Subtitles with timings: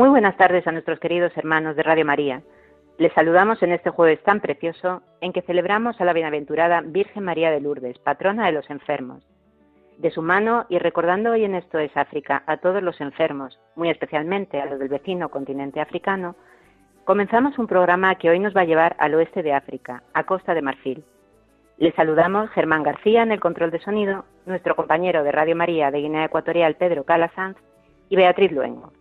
[0.00, 2.40] Muy buenas tardes a nuestros queridos hermanos de Radio María.
[2.96, 7.50] Les saludamos en este jueves tan precioso en que celebramos a la bienaventurada Virgen María
[7.50, 9.22] de Lourdes, patrona de los enfermos
[9.98, 13.90] de su mano y recordando hoy en esto es África a todos los enfermos, muy
[13.90, 16.34] especialmente a los del vecino continente africano,
[17.04, 20.54] comenzamos un programa que hoy nos va a llevar al oeste de África, a Costa
[20.54, 21.04] de Marfil.
[21.76, 26.00] Les saludamos Germán García en el control de sonido, nuestro compañero de Radio María de
[26.00, 27.58] Guinea Ecuatorial Pedro Calasanz
[28.08, 28.94] y Beatriz Luengo.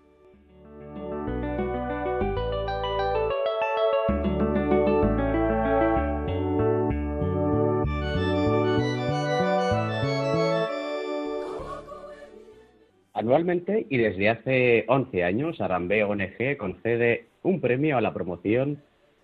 [13.20, 18.82] Anualmente y desde hace 11 años, Arambe ONG concede un premio a la promoción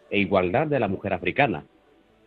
[0.09, 1.63] e igualdad de la mujer africana.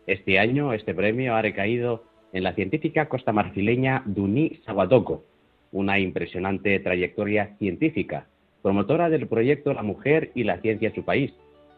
[0.07, 5.23] Este año este premio ha recaído en la científica costamarfileña Duni Saguatoko,
[5.71, 8.25] una impresionante trayectoria científica,
[8.63, 11.31] promotora del proyecto La Mujer y la Ciencia en su país.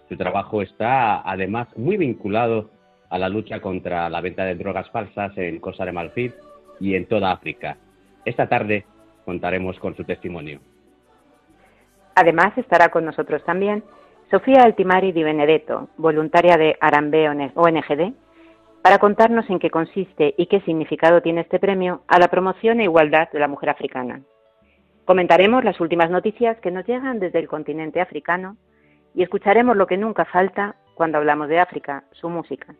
[0.07, 2.69] Su trabajo está además muy vinculado
[3.09, 6.33] a la lucha contra la venta de drogas falsas en Costa de Marfil
[6.79, 7.75] y en toda África.
[8.23, 8.85] Esta tarde
[9.25, 10.59] contaremos con su testimonio.
[12.15, 13.83] Además estará con nosotros también
[14.29, 18.13] Sofía Altimari Di Benedetto, voluntaria de Arambe ONGD,
[18.81, 22.85] para contarnos en qué consiste y qué significado tiene este premio a la promoción e
[22.85, 24.21] igualdad de la mujer africana.
[25.05, 28.55] Comentaremos las últimas noticias que nos llegan desde el continente africano
[29.13, 32.73] y escucharemos lo que nunca falta cuando hablamos de África, su música.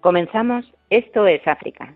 [0.00, 1.94] Comenzamos, esto es África.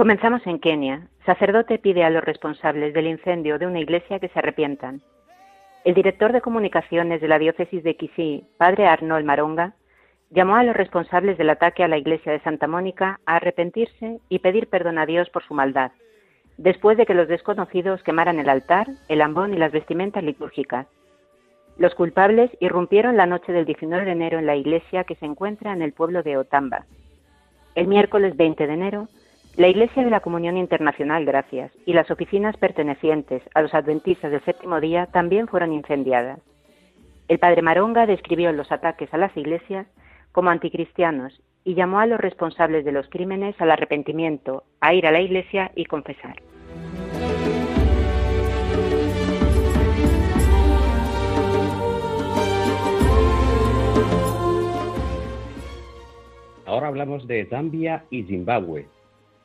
[0.00, 1.08] Comenzamos en Kenia.
[1.26, 5.02] Sacerdote pide a los responsables del incendio de una iglesia que se arrepientan.
[5.84, 9.74] El director de comunicaciones de la diócesis de Kisii, padre Arnold Maronga,
[10.30, 14.38] llamó a los responsables del ataque a la iglesia de Santa Mónica a arrepentirse y
[14.38, 15.92] pedir perdón a Dios por su maldad,
[16.56, 20.86] después de que los desconocidos quemaran el altar, el ambón y las vestimentas litúrgicas.
[21.76, 25.74] Los culpables irrumpieron la noche del 19 de enero en la iglesia que se encuentra
[25.74, 26.86] en el pueblo de Otamba.
[27.74, 29.08] El miércoles 20 de enero,
[29.56, 34.44] la Iglesia de la Comunión Internacional Gracias y las oficinas pertenecientes a los adventistas del
[34.44, 36.40] séptimo día también fueron incendiadas.
[37.28, 39.86] El padre Maronga describió los ataques a las iglesias
[40.32, 45.12] como anticristianos y llamó a los responsables de los crímenes al arrepentimiento, a ir a
[45.12, 46.36] la iglesia y confesar.
[56.64, 58.86] Ahora hablamos de Zambia y Zimbabue,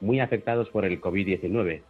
[0.05, 1.81] muy afectados por el COVID-19.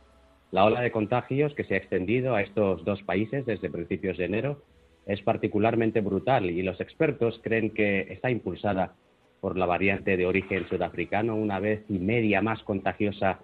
[0.51, 4.25] La ola de contagios que se ha extendido a estos dos países desde principios de
[4.25, 4.61] enero
[5.05, 8.95] es particularmente brutal y los expertos creen que está impulsada
[9.41, 13.39] por la variante de origen sudafricano, una vez y media más contagiosa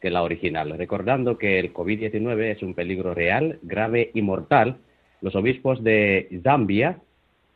[0.00, 0.76] que la original.
[0.76, 4.78] Recordando que el COVID-19 es un peligro real, grave y mortal,
[5.20, 6.98] los obispos de Zambia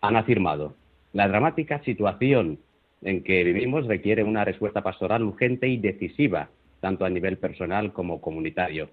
[0.00, 0.74] han afirmado
[1.12, 2.58] la dramática situación
[3.02, 6.48] en que vivimos requiere una respuesta pastoral urgente y decisiva,
[6.80, 8.90] tanto a nivel personal como comunitario.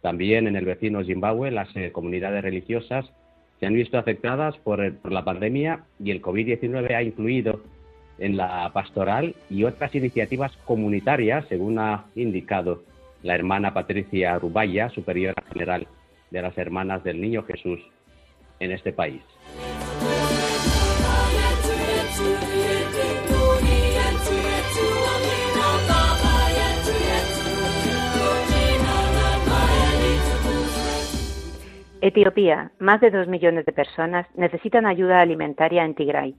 [0.00, 3.10] También en el vecino Zimbabue las eh, comunidades religiosas
[3.58, 7.60] se han visto afectadas por, por la pandemia y el COVID-19 ha incluido
[8.18, 12.82] en la pastoral y otras iniciativas comunitarias, según ha indicado
[13.22, 15.86] la hermana Patricia Rubaya, superiora general
[16.30, 17.80] de las Hermanas del Niño Jesús
[18.60, 19.22] en este país.
[32.00, 36.36] Etiopía, más de dos millones de personas necesitan ayuda alimentaria en Tigray.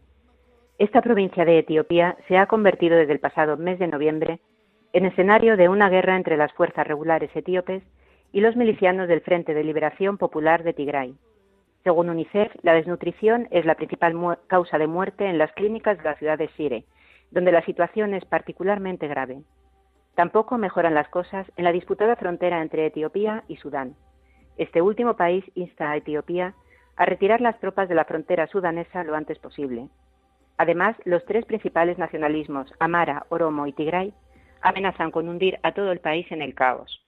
[0.78, 4.40] Esta provincia de Etiopía se ha convertido desde el pasado mes de noviembre
[4.94, 7.84] en escenario de una guerra entre las fuerzas regulares etíopes
[8.32, 11.14] y los milicianos del Frente de Liberación Popular de Tigray.
[11.84, 14.16] Según UNICEF, la desnutrición es la principal
[14.48, 16.86] causa de muerte en las clínicas de la ciudad de Sire,
[17.32, 19.42] donde la situación es particularmente grave.
[20.16, 23.96] Tampoco mejoran las cosas en la disputada frontera entre Etiopía y Sudán.
[24.60, 26.54] Este último país insta a Etiopía
[26.98, 29.88] a retirar las tropas de la frontera sudanesa lo antes posible.
[30.58, 34.14] Además, los tres principales nacionalismos, Amara, Oromo y Tigray,
[34.62, 37.02] amenazan con hundir a todo el país en el caos.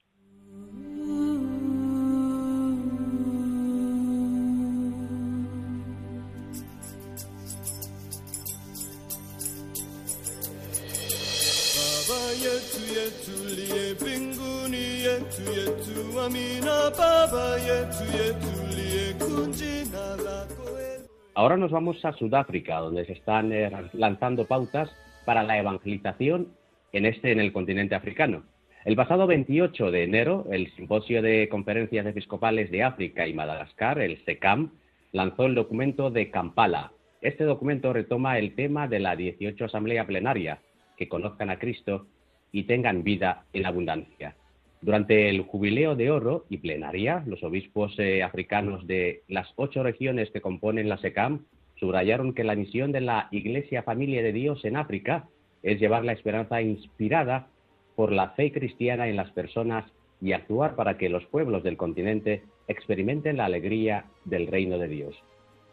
[21.34, 24.90] Ahora nos vamos a Sudáfrica, donde se están eh, lanzando pautas
[25.24, 26.48] para la evangelización
[26.92, 28.44] en este en el continente africano.
[28.84, 34.22] El pasado 28 de enero, el Simposio de Conferencias Episcopales de África y Madagascar, el
[34.24, 34.72] SECAM,
[35.12, 36.92] lanzó el documento de Kampala.
[37.20, 40.58] Este documento retoma el tema de la 18 Asamblea Plenaria,
[40.96, 42.06] que conozcan a Cristo
[42.52, 44.36] y tengan vida en abundancia.
[44.82, 50.30] Durante el jubileo de oro y plenaria, los obispos eh, africanos de las ocho regiones
[50.30, 51.44] que componen la SECAM
[51.76, 55.28] subrayaron que la misión de la Iglesia Familia de Dios en África
[55.62, 57.46] es llevar la esperanza inspirada
[57.94, 59.84] por la fe cristiana en las personas
[60.20, 65.14] y actuar para que los pueblos del continente experimenten la alegría del reino de Dios.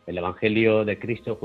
[0.08, 1.40] El Evangelio de Cristo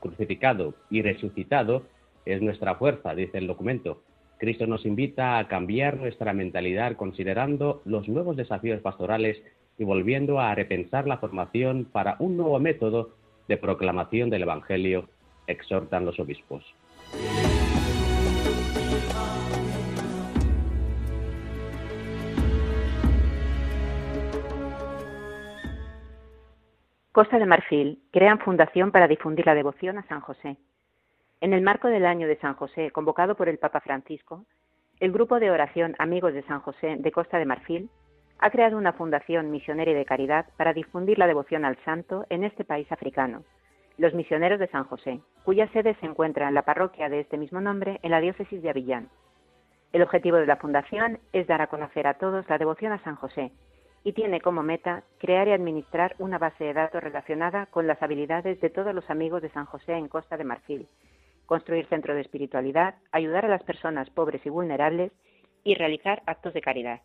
[0.00, 1.84] crucificado y resucitado
[2.26, 4.02] es nuestra fuerza, dice el documento,
[4.40, 9.36] Cristo nos invita a cambiar nuestra mentalidad considerando los nuevos desafíos pastorales
[9.76, 13.10] y volviendo a repensar la formación para un nuevo método
[13.48, 15.10] de proclamación del Evangelio,
[15.46, 16.64] exhortan los obispos.
[27.12, 30.56] Costa de Marfil crean fundación para difundir la devoción a San José.
[31.42, 34.44] En el marco del año de San José, convocado por el Papa Francisco,
[34.98, 37.88] el grupo de oración Amigos de San José de Costa de Marfil
[38.40, 42.64] ha creado una fundación misionera de caridad para difundir la devoción al santo en este
[42.64, 43.42] país africano,
[43.96, 47.62] los misioneros de San José, cuya sede se encuentra en la parroquia de este mismo
[47.62, 49.08] nombre en la diócesis de Avillán.
[49.94, 53.16] El objetivo de la fundación es dar a conocer a todos la devoción a San
[53.16, 53.50] José
[54.04, 58.60] y tiene como meta crear y administrar una base de datos relacionada con las habilidades
[58.60, 60.86] de todos los amigos de San José en Costa de Marfil
[61.50, 65.10] construir centros de espiritualidad, ayudar a las personas pobres y vulnerables
[65.64, 67.00] y realizar actos de caridad.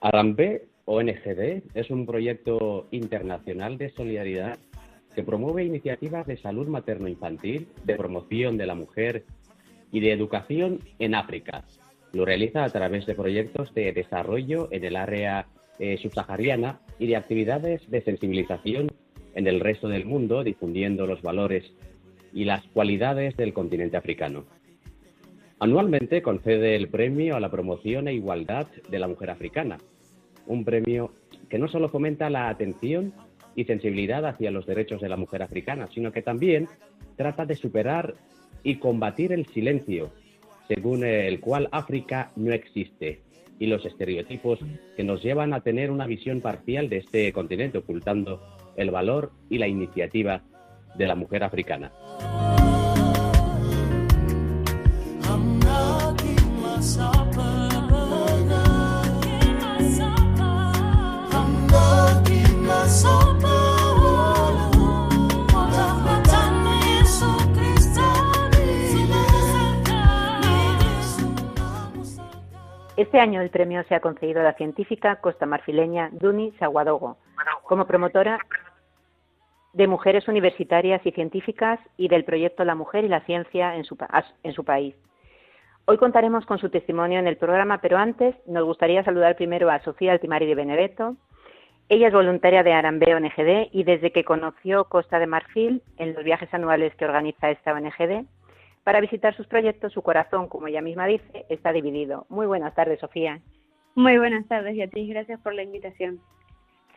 [0.00, 4.58] Arambe ONGD es un proyecto internacional de solidaridad
[5.14, 9.24] que promueve iniciativas de salud materno-infantil, de promoción de la mujer
[9.90, 11.64] y de educación en África.
[12.12, 15.46] Lo realiza a través de proyectos de desarrollo en el área
[15.78, 18.88] eh, subsahariana y de actividades de sensibilización
[19.34, 21.64] en el resto del mundo, difundiendo los valores
[22.32, 24.44] y las cualidades del continente africano.
[25.58, 29.78] Anualmente concede el premio a la promoción e igualdad de la mujer africana,
[30.46, 31.12] un premio
[31.48, 33.12] que no solo fomenta la atención
[33.54, 36.68] y sensibilidad hacia los derechos de la mujer africana, sino que también
[37.16, 38.14] trata de superar
[38.62, 40.10] y combatir el silencio,
[40.68, 43.20] según el cual África no existe,
[43.58, 44.60] y los estereotipos
[44.96, 48.40] que nos llevan a tener una visión parcial de este continente, ocultando
[48.76, 50.42] el valor y la iniciativa
[50.96, 51.92] de la mujer africana.
[56.82, 57.21] supper.
[72.98, 77.16] Este año el premio se ha concedido a la científica costamarfileña Duni Saguadogo
[77.62, 78.38] como promotora
[79.72, 83.96] de mujeres universitarias y científicas y del proyecto La Mujer y la Ciencia en su,
[84.42, 84.94] en su país.
[85.86, 89.80] Hoy contaremos con su testimonio en el programa, pero antes nos gustaría saludar primero a
[89.80, 91.16] Sofía Altimari de Benedetto,
[91.92, 96.24] ella es voluntaria de Arambeo NGD y desde que conoció Costa de Marfil en los
[96.24, 98.24] viajes anuales que organiza esta ONGD,
[98.82, 102.24] para visitar sus proyectos, su corazón, como ella misma dice, está dividido.
[102.30, 103.40] Muy buenas tardes, Sofía.
[103.94, 106.18] Muy buenas tardes, y a ti, gracias por la invitación.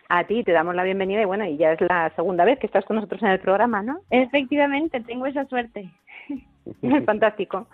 [0.08, 2.68] A ti te damos la bienvenida y bueno, y ya es la segunda vez que
[2.68, 4.00] estás con nosotros en el programa, ¿no?
[4.12, 5.92] Efectivamente, tengo esa suerte.
[7.06, 7.68] Fantástico.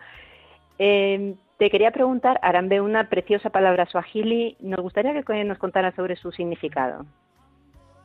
[0.80, 4.58] Eh, te quería preguntar, Arambe, una preciosa palabra suajili.
[4.62, 7.06] Nos gustaría que nos contara sobre su significado.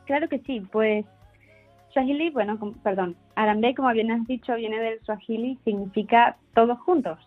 [0.05, 1.07] Claro que sí, pues
[1.91, 7.17] Swahili, bueno, perdón, Arambe, como bien has dicho, viene del Swahili, significa todos juntos.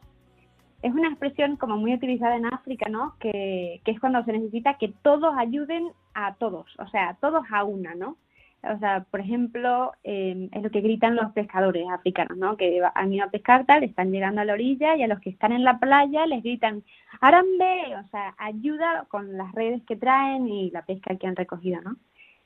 [0.82, 3.16] Es una expresión como muy utilizada en África, ¿no?
[3.18, 7.64] Que, que es cuando se necesita que todos ayuden a todos, o sea, todos a
[7.64, 8.18] una, ¿no?
[8.62, 12.56] O sea, por ejemplo, eh, es lo que gritan los pescadores africanos, ¿no?
[12.56, 15.30] Que han ido a pescar tal, están llegando a la orilla y a los que
[15.30, 16.82] están en la playa les gritan
[17.20, 21.80] Arambe, o sea, ayuda con las redes que traen y la pesca que han recogido,
[21.80, 21.96] ¿no?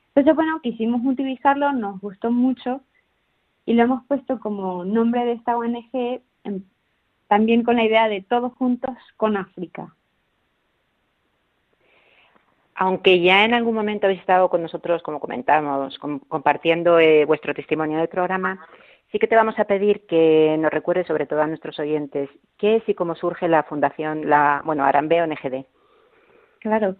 [0.08, 2.80] Entonces, bueno, quisimos utilizarlo, nos gustó mucho
[3.66, 6.20] y lo hemos puesto como nombre de esta ONG
[7.26, 9.92] también con la idea de todos juntos con África.
[12.76, 17.98] Aunque ya en algún momento habéis estado con nosotros, como comentamos, compartiendo eh, vuestro testimonio
[17.98, 18.66] del programa,
[19.12, 22.28] sí que te vamos a pedir que nos recuerdes, sobre todo a nuestros oyentes,
[22.58, 25.64] qué es y cómo surge la fundación, la, bueno, Arambe ONGD.
[26.58, 26.96] Claro,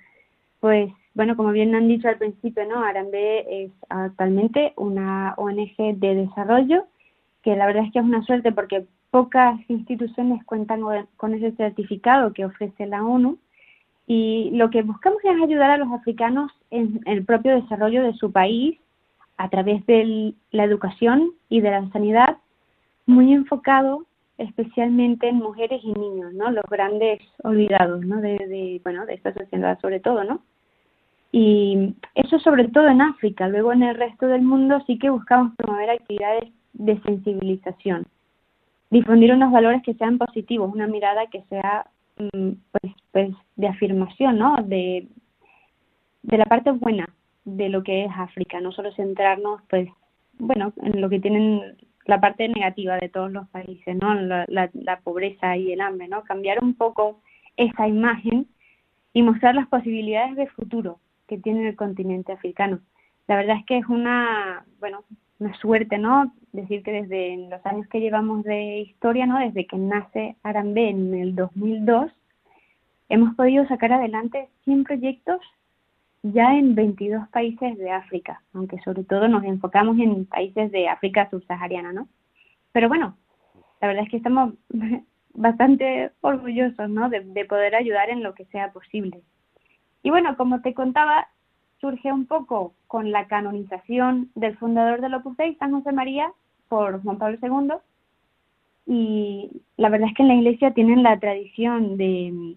[0.61, 2.85] pues bueno, como bien han dicho al principio, ¿no?
[2.85, 6.87] Arambe es actualmente una ONG de desarrollo,
[7.43, 10.83] que la verdad es que es una suerte porque pocas instituciones cuentan
[11.17, 13.39] con ese certificado que ofrece la ONU
[14.07, 18.33] y lo que buscamos es ayudar a los africanos en el propio desarrollo de su
[18.33, 18.79] país
[19.37, 22.37] a través de la educación y de la sanidad,
[23.07, 24.07] muy enfocado
[24.39, 26.51] especialmente en mujeres y niños, ¿no?
[26.51, 28.21] Los grandes olvidados, ¿no?
[28.21, 30.41] De, bueno, de esta sociedad sobre todo, ¿no?
[31.31, 33.49] Y eso sobre todo en África.
[33.49, 38.07] Luego en el resto del mundo sí que buscamos promover actividades de sensibilización,
[38.91, 44.57] difundir unos valores que sean positivos, una mirada que sea pues, pues de afirmación, ¿no?
[44.65, 45.09] De,
[46.23, 47.09] de la parte buena
[47.45, 49.89] de lo que es África, no solo centrarnos, pues,
[50.39, 54.15] bueno, en lo que tienen la parte negativa de todos los países, ¿no?
[54.15, 56.23] La, la, la pobreza y el hambre, ¿no?
[56.23, 57.21] Cambiar un poco
[57.57, 58.47] esa imagen
[59.13, 62.81] y mostrar las posibilidades de futuro que tiene el continente africano.
[63.27, 65.05] La verdad es que es una, bueno,
[65.45, 66.33] una suerte, ¿no?
[66.53, 69.39] Decir que desde los años que llevamos de historia, ¿no?
[69.39, 72.11] Desde que nace Arambe en el 2002,
[73.11, 75.41] hemos podido sacar adelante 100 proyectos
[76.23, 81.29] ya en 22 países de África, aunque sobre todo nos enfocamos en países de África
[81.29, 82.09] subsahariana, ¿no?
[82.73, 83.17] Pero bueno,
[83.83, 84.55] la verdad es que estamos
[85.35, 87.11] bastante orgullosos, ¿no?
[87.11, 89.21] De, de poder ayudar en lo que sea posible.
[90.03, 91.29] Y bueno, como te contaba,
[91.85, 96.33] surge un poco con la canonización del fundador del Opus Dei, San José María,
[96.69, 97.75] por Juan Pablo II.
[98.87, 102.57] Y la verdad es que en la iglesia tienen la tradición de,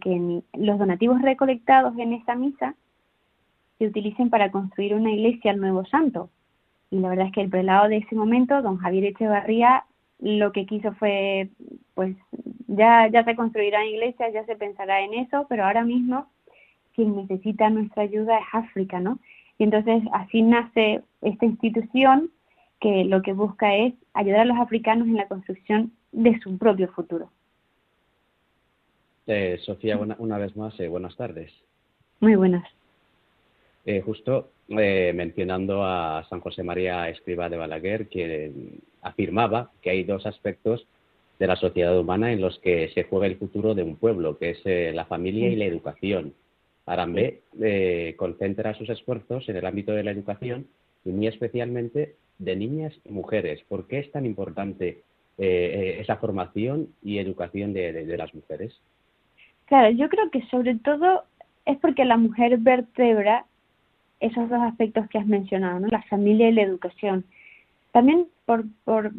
[0.00, 2.76] que los donativos recolectados en esta misa
[3.78, 6.30] se utilicen para construir una iglesia al nuevo santo.
[6.92, 9.84] Y la verdad es que el prelado de ese momento, don Javier Echevarría,
[10.20, 11.48] lo que quiso fue,
[11.94, 12.16] pues
[12.68, 16.28] ya, ya se construirán iglesias, ya se pensará en eso, pero ahora mismo
[16.94, 19.18] quien necesita nuestra ayuda es África, ¿no?
[19.58, 22.30] Y entonces así nace esta institución
[22.80, 26.88] que lo que busca es ayudar a los africanos en la construcción de su propio
[26.88, 27.30] futuro.
[29.26, 31.50] Eh, Sofía, una, vez más, eh, buenas tardes.
[32.20, 32.64] Muy buenas.
[33.86, 38.50] Eh, justo mencionando a San José María Escriba de Balaguer, que
[39.02, 40.86] afirmaba que hay dos aspectos
[41.38, 44.50] de la sociedad humana en los que se juega el futuro de un pueblo, que
[44.50, 46.32] es la familia y la educación.
[46.86, 50.66] Arambe eh, concentra sus esfuerzos en el ámbito de la educación
[51.04, 53.62] y muy especialmente de niñas y mujeres.
[53.68, 55.00] ¿Por qué es tan importante eh,
[55.38, 58.78] eh, esa formación y educación de, las mujeres?
[59.66, 61.24] Claro, yo creo que sobre todo
[61.64, 63.46] es porque la mujer vertebra
[64.20, 65.88] esos dos aspectos que has mencionado, ¿no?
[65.88, 67.24] la familia y la educación.
[67.92, 69.12] También por, por,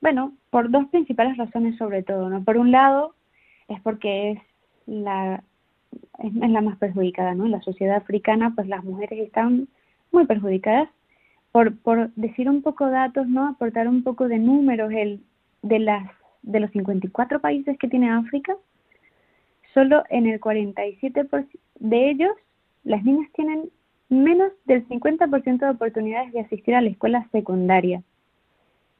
[0.00, 2.28] bueno, por dos principales razones sobre todo.
[2.28, 2.42] ¿no?
[2.42, 3.14] Por un lado,
[3.68, 4.38] es porque es
[4.86, 5.42] la
[6.18, 7.46] es, la más perjudicada, ¿no?
[7.46, 9.68] En la sociedad africana, pues las mujeres están
[10.10, 10.88] muy perjudicadas.
[11.50, 13.46] Por, por decir un poco datos, ¿no?
[13.46, 15.20] Aportar un poco de números, el,
[15.62, 16.10] de, las,
[16.42, 18.56] de los 54 países que tiene África,
[19.74, 21.48] solo en el 47%
[21.80, 22.32] de ellos
[22.84, 23.70] las niñas tienen
[24.08, 28.02] menos del 50% de oportunidades de asistir a la escuela secundaria.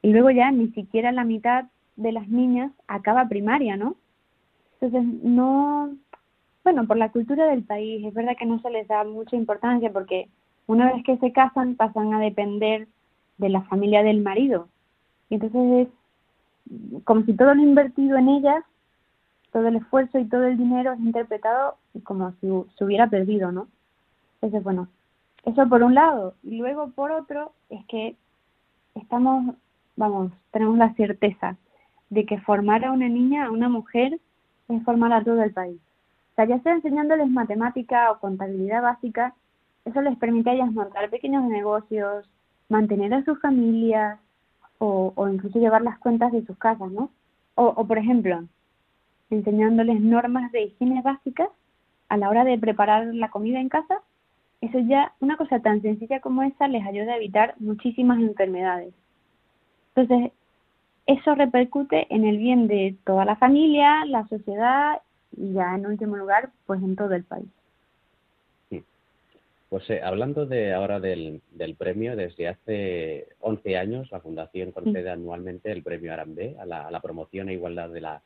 [0.01, 3.95] Y luego ya ni siquiera la mitad de las niñas acaba primaria, ¿no?
[4.81, 5.95] Entonces, no,
[6.63, 9.91] bueno, por la cultura del país, es verdad que no se les da mucha importancia
[9.91, 10.29] porque
[10.67, 12.87] una vez que se casan pasan a depender
[13.37, 14.67] de la familia del marido.
[15.29, 18.63] Y entonces es como si todo lo invertido en ellas,
[19.51, 23.67] todo el esfuerzo y todo el dinero es interpretado como si se hubiera perdido, ¿no?
[24.35, 24.87] Entonces, bueno,
[25.45, 26.35] eso por un lado.
[26.43, 28.15] Y luego por otro es que
[28.95, 29.55] estamos,
[29.95, 31.57] vamos, tenemos la certeza
[32.09, 34.19] de que formar a una niña, a una mujer,
[34.69, 35.79] es formar a todo el país.
[36.33, 39.35] O sea, ya sea enseñándoles matemática o contabilidad básica,
[39.85, 42.27] eso les permite a ellas montar pequeños negocios,
[42.69, 44.19] mantener a sus familias
[44.79, 47.11] o, incluso llevar las cuentas de sus casas, ¿no?
[47.53, 48.43] O, o, por ejemplo,
[49.29, 51.49] enseñándoles normas de higiene básicas
[52.09, 54.01] a la hora de preparar la comida en casa,
[54.61, 58.93] eso ya, una cosa tan sencilla como esa les ayuda a evitar muchísimas enfermedades.
[59.95, 60.31] Entonces,
[61.05, 65.01] eso repercute en el bien de toda la familia, la sociedad
[65.37, 67.47] y ya en último lugar, pues en todo el país.
[69.73, 75.09] Pues eh, hablando de ahora del, del, premio, desde hace 11 años la Fundación concede
[75.09, 78.21] anualmente el premio Arambe a la, promoción e igualdad de la,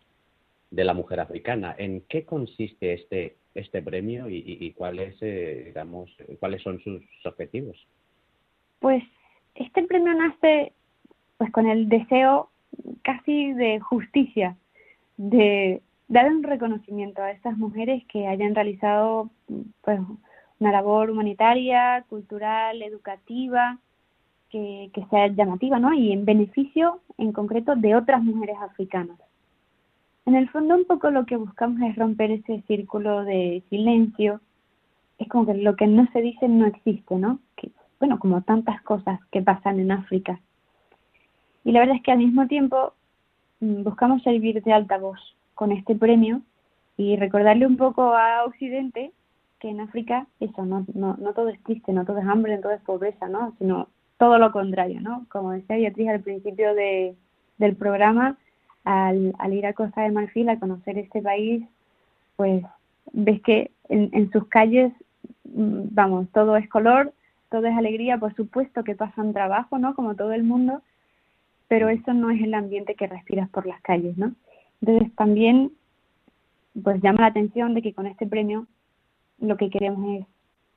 [0.71, 1.73] de la mujer africana.
[1.77, 7.77] ¿En qué consiste este, este premio y, y, cuáles, eh, digamos, cuáles son sus objetivos?
[8.79, 9.01] Pues
[9.55, 10.73] este premio nace
[11.37, 12.49] pues con el deseo
[13.03, 14.57] casi de justicia,
[15.15, 19.29] de dar un reconocimiento a estas mujeres que hayan realizado
[19.81, 19.99] pues
[20.59, 23.77] una labor humanitaria, cultural, educativa,
[24.49, 25.93] que, sea llamativa, ¿no?
[25.93, 29.19] Y en beneficio, en concreto, de otras mujeres africanas.
[30.25, 34.41] En el fondo, un poco lo que buscamos es romper ese círculo de silencio.
[35.19, 37.39] Es como que lo que no se dice no existe, ¿no?
[37.99, 40.39] Bueno, como tantas cosas que pasan en África.
[41.63, 42.93] Y la verdad es que al mismo tiempo
[43.59, 45.19] mm, buscamos servir de altavoz
[45.57, 46.41] con este premio
[46.97, 49.11] y recordarle un poco a Occidente
[49.59, 52.61] que en África eso no, no, no todo es triste, no todo es hambre, no
[52.61, 53.55] todo es pobreza, ¿no?
[53.57, 53.87] sino
[54.19, 55.25] todo lo contrario, ¿no?
[55.29, 57.15] Como decía Beatriz al principio de,
[57.57, 58.37] del programa,
[58.83, 61.63] al, al ir a Costa de Marfil a conocer este país,
[62.35, 62.63] pues
[63.13, 64.93] ves que en, en sus calles,
[65.43, 67.13] mm, vamos, todo es color,
[67.49, 69.95] todo es alegría, por supuesto que pasan trabajo, ¿no?
[69.95, 70.81] Como todo el mundo,
[71.67, 74.33] pero eso no es el ambiente que respiras por las calles, ¿no?
[74.81, 75.71] Entonces también,
[76.81, 78.67] pues llama la atención de que con este premio
[79.39, 80.27] lo que queremos es,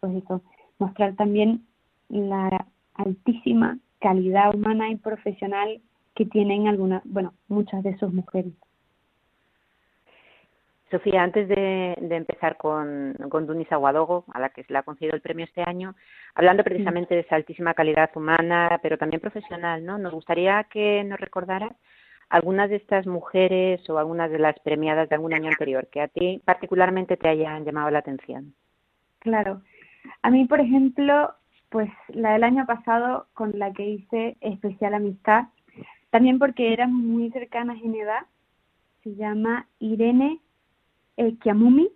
[0.00, 0.42] pues eso,
[0.78, 1.64] mostrar también
[2.08, 5.80] la altísima calidad humana y profesional
[6.14, 8.52] que tienen algunas, bueno, muchas de sus mujeres.
[10.90, 15.14] Sofía, antes de, empezar con, con Dunis Aguadogo, a la que se le ha concedido
[15.14, 15.94] el premio este año,
[16.34, 19.98] hablando precisamente de esa altísima calidad humana, pero también profesional, ¿no?
[19.98, 21.76] Nos gustaría que nos recordara
[22.30, 26.08] algunas de estas mujeres o algunas de las premiadas de algún año anterior que a
[26.08, 28.54] ti particularmente te hayan llamado la atención.
[29.18, 29.60] Claro.
[30.22, 31.34] A mí, por ejemplo,
[31.68, 35.48] pues la del año pasado con la que hice especial amistad,
[36.10, 38.22] también porque éramos muy cercanas en edad,
[39.02, 40.40] se llama Irene
[41.42, 41.90] Kiamumi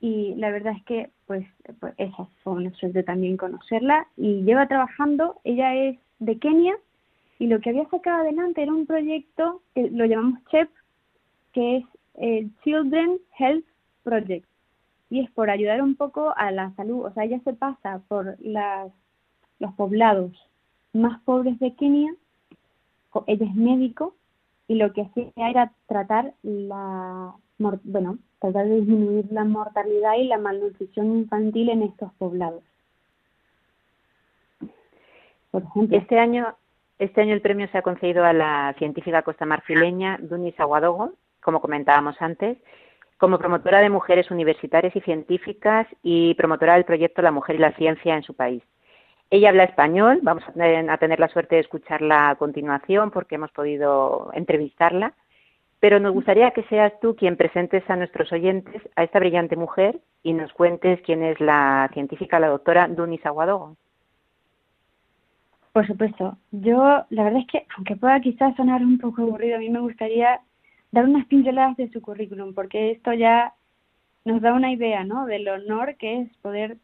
[0.00, 1.46] y la verdad es que pues,
[1.80, 6.76] pues esa fue una suerte también conocerla y lleva trabajando, ella es de Kenia
[7.38, 10.70] y lo que había sacado adelante era un proyecto que lo llamamos CHEP,
[11.52, 13.66] que es el Children Health
[14.02, 14.46] Project.
[15.10, 17.04] Y es por ayudar un poco a la salud.
[17.04, 20.32] O sea, ella se pasa por los poblados
[20.92, 22.14] más pobres de Kenia.
[23.26, 24.14] Ella es médico
[24.68, 30.38] y lo que hacía era tratar la, bueno, tratar de disminuir la mortalidad y la
[30.38, 32.62] malnutrición infantil en estos poblados.
[35.50, 36.54] Por ejemplo, este año
[36.98, 42.16] este año el premio se ha concedido a la científica costamarfileña Dunis Aguadogo, como comentábamos
[42.20, 42.58] antes,
[43.18, 47.72] como promotora de mujeres universitarias y científicas y promotora del proyecto La Mujer y la
[47.72, 48.62] Ciencia en su país.
[49.30, 50.52] Ella habla español, vamos a
[50.98, 55.14] tener, la suerte de escucharla a continuación porque hemos podido entrevistarla,
[55.80, 59.98] pero nos gustaría que seas tú quien presentes a nuestros oyentes a esta brillante mujer
[60.22, 63.76] y nos cuentes quién es la científica, la doctora Dunis Aguadogo.
[65.76, 66.38] Por supuesto.
[66.52, 69.80] Yo, la verdad es que, aunque pueda quizás sonar un poco aburrido, a mí me
[69.80, 70.40] gustaría
[70.90, 73.52] dar unas pinceladas de su currículum, porque esto ya
[74.24, 75.26] nos da una idea, ¿no?
[75.26, 76.78] Del honor que es poder,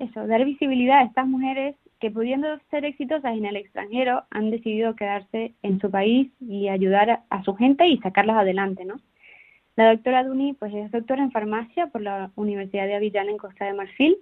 [0.00, 4.96] eso, dar visibilidad a estas mujeres que pudiendo ser exitosas en el extranjero han decidido
[4.96, 8.96] quedarse en su país y ayudar a, su gente y sacarlas adelante, ¿no?
[9.76, 13.64] La doctora Duni pues, es doctora en farmacia por la Universidad de Avillán en Costa
[13.64, 14.16] de Marfil,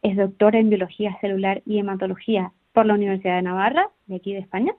[0.00, 4.38] es doctora en biología celular y hematología por la Universidad de Navarra, de aquí de
[4.38, 4.72] España,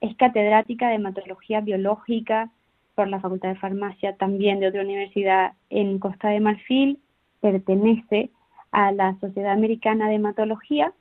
[0.00, 2.50] es catedrática de hematología biológica
[2.94, 7.00] por la Facultad de Farmacia también de otra universidad en Costa de Marfil,
[7.42, 8.30] pertenece
[8.72, 10.94] a la Sociedad Americana de Hematología,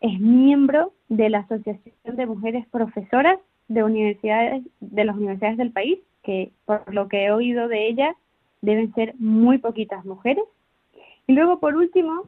[0.00, 5.98] es miembro de la Asociación de Mujeres Profesoras de universidades de las universidades del país,
[6.22, 8.16] que por lo que he oído de ella
[8.62, 10.44] deben ser muy poquitas mujeres.
[11.26, 12.22] Y luego, por último,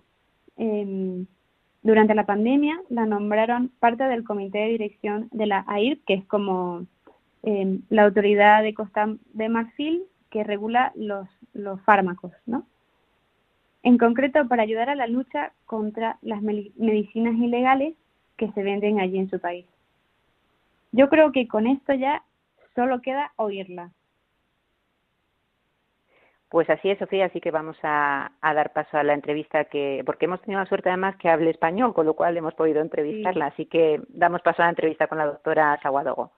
[0.58, 1.24] em,
[1.88, 6.24] durante la pandemia la nombraron parte del comité de dirección de la AIR, que es
[6.26, 6.84] como
[7.42, 12.66] em, la autoridad de Costa de Marfil que regula los, los fármacos, ¿no?
[13.82, 17.94] En concreto, para ayudar a la lucha contra las medicinas ilegales
[18.36, 19.64] que se venden allí en su país.
[20.92, 22.22] Yo creo que con esto ya
[22.74, 23.92] solo queda oírla.
[26.50, 30.24] Pues así es, Sofía, así que vamos a, dar paso a la entrevista que, porque
[30.24, 33.66] hemos tenido la suerte además que hable español, con lo cual hemos podido entrevistarla, así
[33.66, 36.32] que damos paso a la entrevista con la doctora Saguadogo.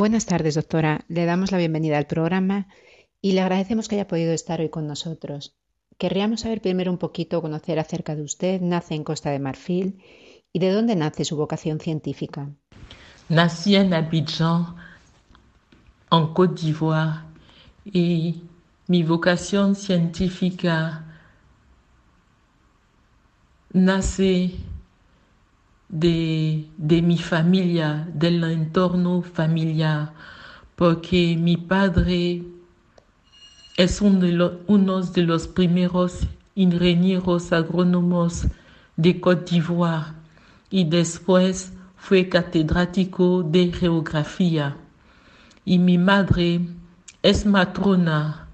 [0.00, 1.04] Buenas tardes, doctora.
[1.08, 2.68] Le damos la bienvenida al programa
[3.20, 5.58] y le agradecemos que haya podido estar hoy con nosotros.
[5.98, 8.62] Querríamos saber primero un poquito, conocer acerca de usted.
[8.62, 10.02] Nace en Costa de Marfil
[10.54, 12.48] y de dónde nace su vocación científica.
[13.28, 14.74] Nací en Abidjan,
[16.10, 17.20] en Côte d'Ivoire,
[17.84, 18.44] y
[18.86, 21.04] mi vocación científica
[23.74, 24.54] nace
[25.90, 30.12] de, de mi familia, del entorno familiar,
[30.76, 32.42] porque mi padre
[33.76, 38.46] es uno de, los, primeros ingenieros agrónomos
[38.96, 40.12] de Côte d'Ivoire
[40.70, 44.76] y después fue catedrático de geografía.
[45.64, 46.60] Y mi madre
[47.22, 48.48] es matrona.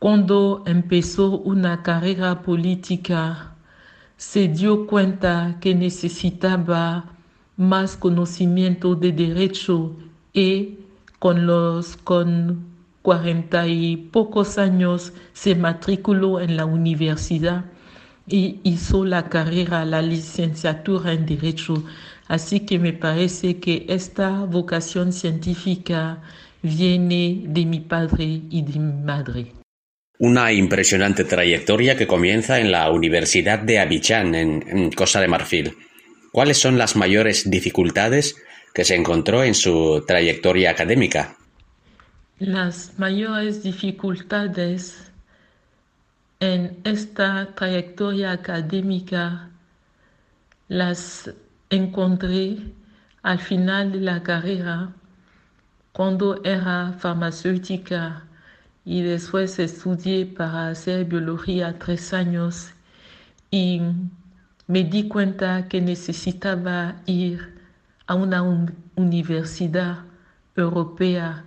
[0.00, 3.47] Cuando empezó una carrera política,
[4.18, 7.04] se dio cuenta que necesitaba
[7.56, 9.94] más conocimiento de derecho
[10.32, 10.78] y
[11.20, 12.66] con los con
[13.02, 17.66] cuarenta y pocos años se matriculó en la universidad
[18.26, 21.84] y hizo la carrera, la licenciatura en derecho.
[22.26, 26.20] Así que me parece que esta vocación científica
[26.60, 29.52] viene de mi padre y de mi madre.
[30.20, 35.76] Una impresionante trayectoria que comienza en la Universidad de Abidjan, en, Costa de Marfil.
[36.32, 38.36] ¿Cuáles son las mayores dificultades
[38.74, 41.36] que se encontró en su trayectoria académica?
[42.40, 45.10] Las mayores dificultades
[46.40, 49.50] en esta trayectoria académica
[50.68, 51.30] las
[51.70, 52.56] encontré
[53.22, 54.92] al final de la carrera,
[55.92, 58.27] cuando era farmacéutica
[58.88, 62.70] y después estudié para hacer biología tres años
[63.50, 63.82] y
[64.66, 67.60] me di cuenta que necesitaba ir
[68.06, 68.42] a una
[68.96, 70.06] universidad
[70.56, 71.44] europea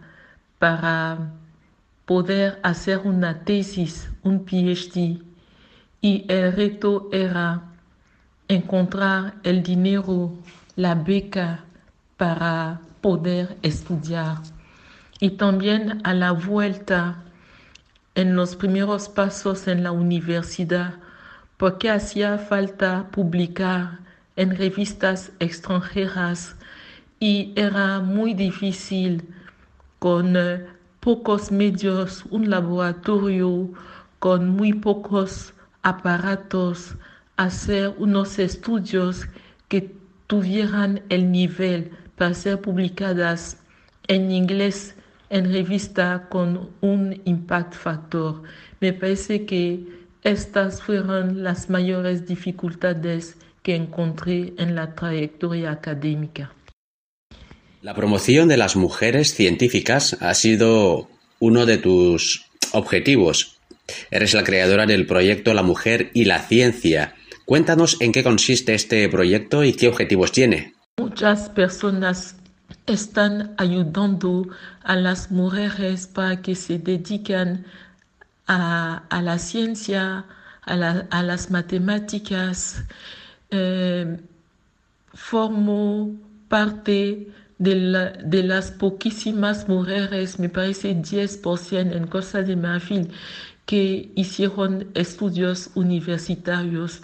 [0.59, 1.31] para
[2.05, 5.23] poder hacer una tesis, un PhD.
[5.99, 7.63] Y el reto era
[8.49, 10.37] encontrar el dinero,
[10.75, 11.65] la beca
[12.17, 14.37] para poder estudiar.
[15.19, 17.23] Y también a la vuelta
[18.15, 20.95] en los primeros pasos en la universidad
[21.57, 23.99] porque hacía falta publicar
[24.35, 26.55] en revistas extranjeras
[27.19, 29.27] y era muy difícil
[29.99, 30.65] con eh,
[30.99, 33.71] pocos medios, un laboratorio
[34.19, 36.95] con muy pocos aparatos,
[37.37, 39.27] hacer unos estudios
[39.67, 39.95] que
[40.27, 43.57] tuvieran el nivel para ser publicadas
[44.07, 44.95] en inglés
[45.31, 48.43] en revista con un impact factor.
[48.79, 49.79] Me parece que
[50.23, 56.53] estas fueron las mayores dificultades que encontré en la trayectoria académica.
[57.81, 63.57] La promoción de las mujeres científicas ha sido uno de tus objetivos.
[64.11, 67.15] Eres la creadora del proyecto La Mujer y la Ciencia.
[67.45, 70.73] Cuéntanos en qué consiste este proyecto y qué objetivos tiene.
[70.99, 72.35] Muchas personas
[72.87, 74.47] están ayudando
[74.83, 77.65] a las mujeres para que se dediquen
[78.47, 80.25] a, la ciencia,
[80.63, 82.83] a, las matemáticas.
[83.49, 84.17] Eh,
[85.13, 86.15] formo
[86.47, 93.11] parte de, las poquísimas mujeres, me parece 10% en Costa de Marfil,
[93.65, 97.01] que hicieron estudios universitarios.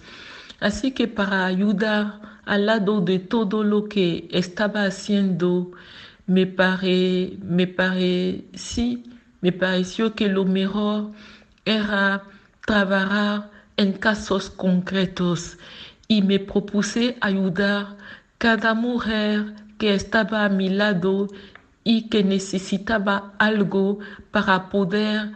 [0.60, 5.72] Así que para ayudar al lado de todo lo que estaba haciendo,
[6.26, 9.04] me, pare, me, pare, sí,
[9.42, 11.12] me pareció que lo mejor
[11.66, 12.24] era
[12.66, 15.58] trabajar en casos concretos
[16.08, 17.98] y me propuse ayudar
[18.38, 21.28] cada mujer que estaba a mi lado
[21.84, 24.00] y que necesitaba algo
[24.32, 25.32] para poder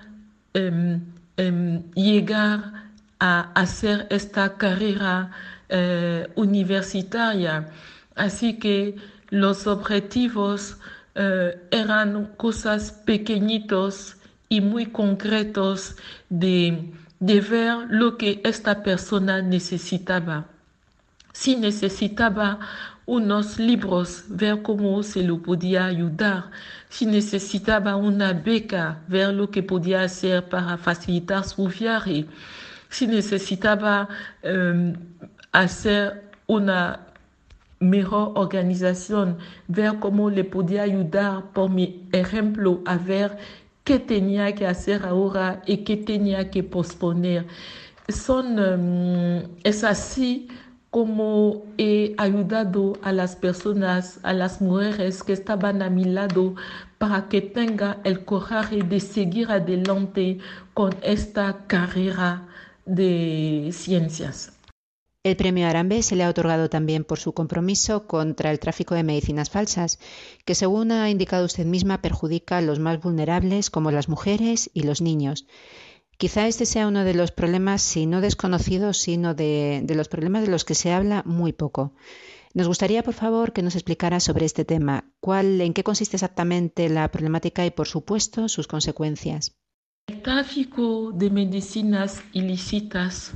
[1.96, 5.32] llegar a hacer esta carrera
[5.72, 7.70] eh, universitaria.
[8.16, 8.98] Así que
[9.30, 10.78] los objetivos
[11.16, 14.18] eh, eran cosas pequeñitos
[14.50, 15.96] y muy concretos
[16.30, 20.46] de, de ver lo que esta persona necesitaba.
[21.34, 22.60] Si necesitaba
[23.06, 26.52] unos libros, ver cómo se lo podía ayudar.
[26.90, 32.26] Si necesitaba una beca, ver lo que podía hacer para facilitar su viaje.
[32.90, 34.10] Si necesitaba
[34.44, 34.94] em,
[35.52, 37.08] hacer una
[37.80, 39.38] mejor organización,
[39.68, 43.38] ver cómo le podía ayudar, por mi ejemplo, a ver
[43.84, 47.48] qué tenía que hacer ahora y qué tenía que posponer.
[48.10, 50.48] Son, em, es así
[50.92, 56.56] como he ayudado a las personas, a las mujeres que estaban a mi lado
[56.98, 60.40] para que tenga el coraje de seguir adelante
[60.74, 62.48] con esta carrera
[62.86, 64.61] de ciencias.
[65.24, 69.04] El premio Arambe se le ha otorgado también por su compromiso contra el tráfico de
[69.04, 70.00] medicinas falsas,
[70.46, 74.82] que según ha indicado usted misma perjudica a los más vulnerables como las mujeres y
[74.82, 75.46] los niños.
[76.18, 80.50] Quizá este sea uno de los problemas, si no desconocidos, sino de, los problemas de
[80.50, 81.94] los que se habla muy poco.
[82.56, 86.90] Nos gustaría, por favor, que nos explicara sobre este tema, cuál, en qué consiste exactamente
[86.90, 89.56] la problemática y, por supuesto, sus consecuencias.
[90.08, 93.34] El tráfico de medicinas ilícitas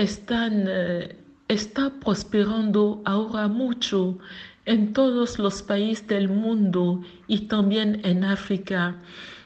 [0.00, 1.16] eh,
[1.48, 4.18] está prosperando ahora mucho
[4.64, 8.94] en todos los países del mundo y también en África.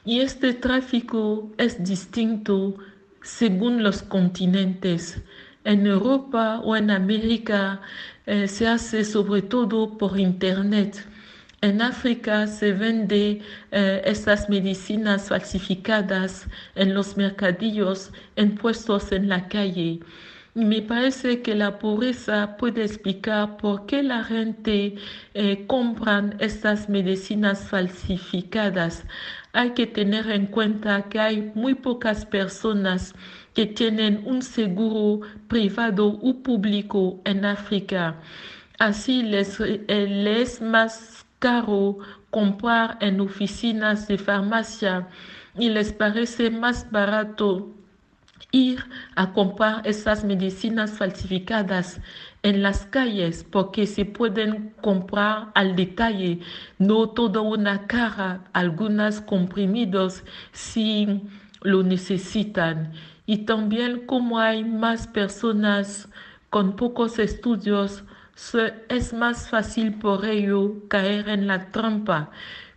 [0.04, 2.74] Y este tráfico es distinto
[3.22, 5.22] según los continentes.
[5.64, 7.80] En Europa o en América
[8.26, 11.06] eh, se hace sobre todo por Internet.
[11.62, 19.48] En África se vende eh, estas medicinas falsificadas en los mercadillos, en puestos en la
[19.48, 20.00] calle.
[20.54, 24.96] Me parece que la pobreza puede explicar por qué la gente
[25.32, 29.04] eh, compra estas medicinas falsificadas.
[29.54, 33.14] Hay que tener en cuenta que hay muy pocas personas
[33.54, 38.20] que tienen un seguro privado o público en África.
[38.78, 45.08] Así les, eh, les es más caro comprar en oficinas de farmacia
[45.56, 47.70] y les parece más barato
[48.52, 48.84] ir
[49.16, 52.00] a comprar esas medicinas falsificadas
[52.42, 56.40] en las calles porque se pueden comprar al detalle,
[56.78, 61.22] no toda una cara, algunas comprimidos si
[61.62, 62.92] lo necesitan.
[63.26, 66.08] Y también como hay más personas
[66.50, 68.04] con pocos estudios,
[68.88, 72.30] es más fácil por ello caer en la trampa.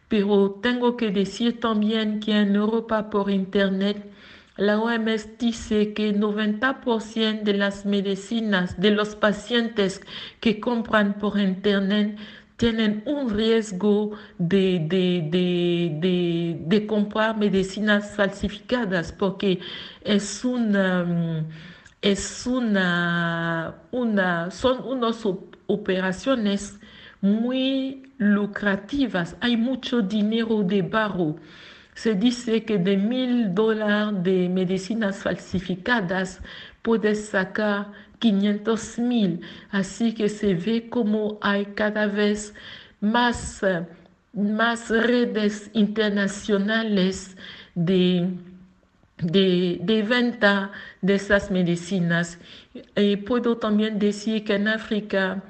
[0.07, 4.14] Pero tengo que decir también que en Europa por Internet
[4.57, 10.01] la OMS dice que 90% de las medicinas de los pacientes
[10.39, 12.17] que compran por Internet
[12.57, 14.79] tienen un riesgo de,
[16.67, 19.59] de, comprar medicinas falsificadas porque
[20.01, 21.45] es una,
[22.01, 25.21] es una, una son unas
[25.67, 26.79] operaciones
[27.19, 29.35] muy lucrativas.
[29.41, 31.35] Hay mucho dinero de barro.
[31.95, 36.41] Se dice que de mil dólares de medicinas falsificadas
[36.81, 39.41] puedes sacar 500 mil.
[39.71, 42.53] Así que se ve como hay cada vez
[42.99, 43.61] más,
[44.33, 47.37] más redes internacionales
[47.75, 48.29] de,
[49.17, 52.39] de, venta de esas medicinas.
[52.95, 55.43] Y puedo también decir que en África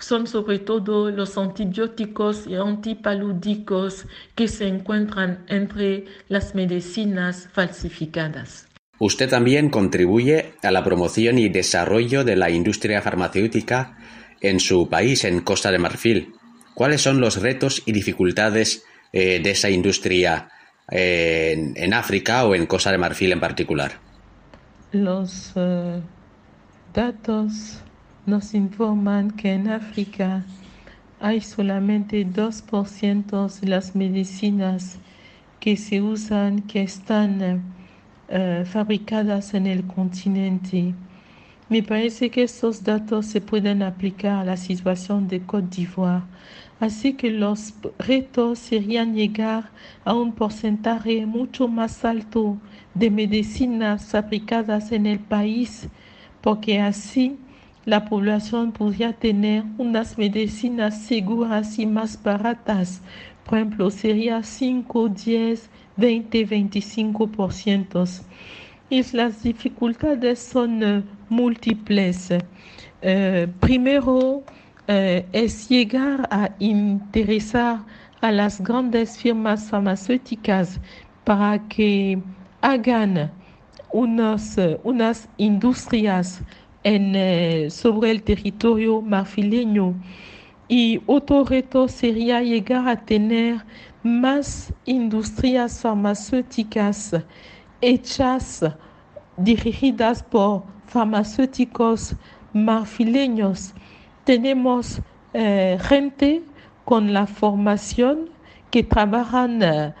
[0.00, 8.66] son sobre todo los antibióticos y antipaludicos que se encuentran entre las medicinas falsificadas.
[8.98, 13.96] Usted también contribuye a la promoción y desarrollo de la industria farmacéutica
[14.40, 16.34] en su país, en Costa de Marfil.
[16.74, 20.50] ¿Cuáles son los retos y dificultades eh, de esa industria
[20.90, 23.92] eh, en, África o en Costa de Marfil en particular?
[24.92, 26.00] Los eh,
[26.92, 27.82] datos
[28.30, 30.44] nos informan que en África
[31.18, 35.00] hay solamente 2% de las medicinas
[35.58, 37.62] que se usan que están
[38.66, 40.94] fabricadas en el continente.
[41.68, 46.22] Me parece que estos datos se pueden aplicar a la situación de Côte d'Ivoire.
[46.78, 49.70] Así que los retos serían llegar
[50.04, 52.58] a un porcentaje mucho más alto
[52.94, 55.88] de medicinas fabricadas en el país,
[56.40, 57.36] porque así
[57.84, 63.00] la población podría tener unas medicinas seguras y más baratas.
[63.44, 68.22] Por ejemplo, sería 5, 10, 20, 25%
[68.90, 72.28] y las dificultades son múltiples.
[73.02, 74.42] Eh, primero
[74.88, 77.84] eh, es llegar a interesar
[78.20, 80.80] a las grandes firmas farmacéuticas
[81.24, 82.20] para que
[82.60, 83.30] hagan
[83.92, 86.42] unas, unas industrias
[86.84, 89.94] en, sobre el territorio marfileño.
[90.68, 93.64] Y otro reto sería llegar a tener
[94.02, 97.16] más industrias farmacéuticas
[97.80, 98.64] hechas,
[99.36, 102.14] dirigidas por farmacéuticos
[102.52, 103.74] marfileños.
[104.24, 105.00] Tenemos
[105.32, 106.42] eh, gente
[106.84, 108.30] con la formación
[108.70, 109.94] que trabajan eh,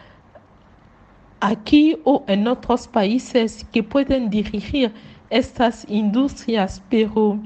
[1.40, 4.92] aquí o en otros países que pueden dirigir
[5.30, 7.40] estas industrias, pero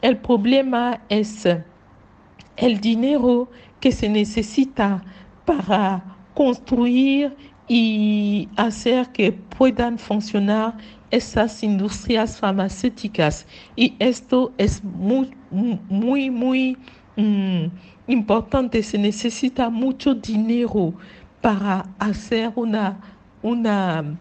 [0.00, 1.46] el problema es
[2.56, 5.02] el dinero que se necesita
[5.44, 7.36] para construir
[7.68, 10.76] y hacer que puedan funcionar
[11.10, 13.46] esas industrias farmacéuticas.
[13.76, 16.76] Y esto es muy, muy, muy
[17.16, 17.66] mm,
[18.08, 18.82] importante.
[18.82, 20.94] Se necesita mucho dinero
[21.40, 23.00] para hacer una,
[23.42, 24.18] una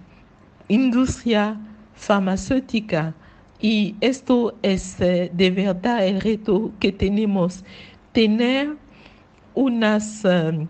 [0.67, 1.59] industria
[1.93, 3.13] farmacéutica.
[3.59, 7.63] Y esto es eh, de verdad el reto que tenemos.
[8.11, 8.75] Tener
[9.55, 10.67] unas eh,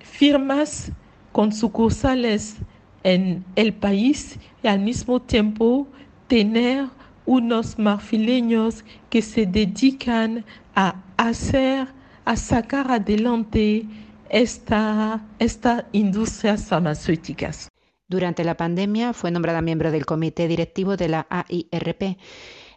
[0.00, 0.92] firmas
[1.32, 2.56] con sucursales
[3.02, 5.88] en el país y al mismo tiempo
[6.28, 6.86] tener
[7.26, 11.88] unos marfileños que se dedican a hacer,
[12.24, 13.86] a sacar adelante
[14.28, 17.73] esta, estas industrias farmacéuticas.
[18.08, 22.18] Durante la pandemia fue nombrada miembro del comité directivo de la AIRP.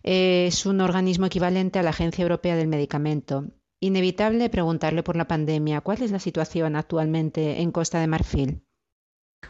[0.04, 3.46] Es un organismo equivalente a la Agencia Europea del Medicamento
[3.80, 5.82] Inevitable preguntarle por la pandemia.
[5.82, 8.62] ¿Cuál es la situación actualmente en Costa de Marfil?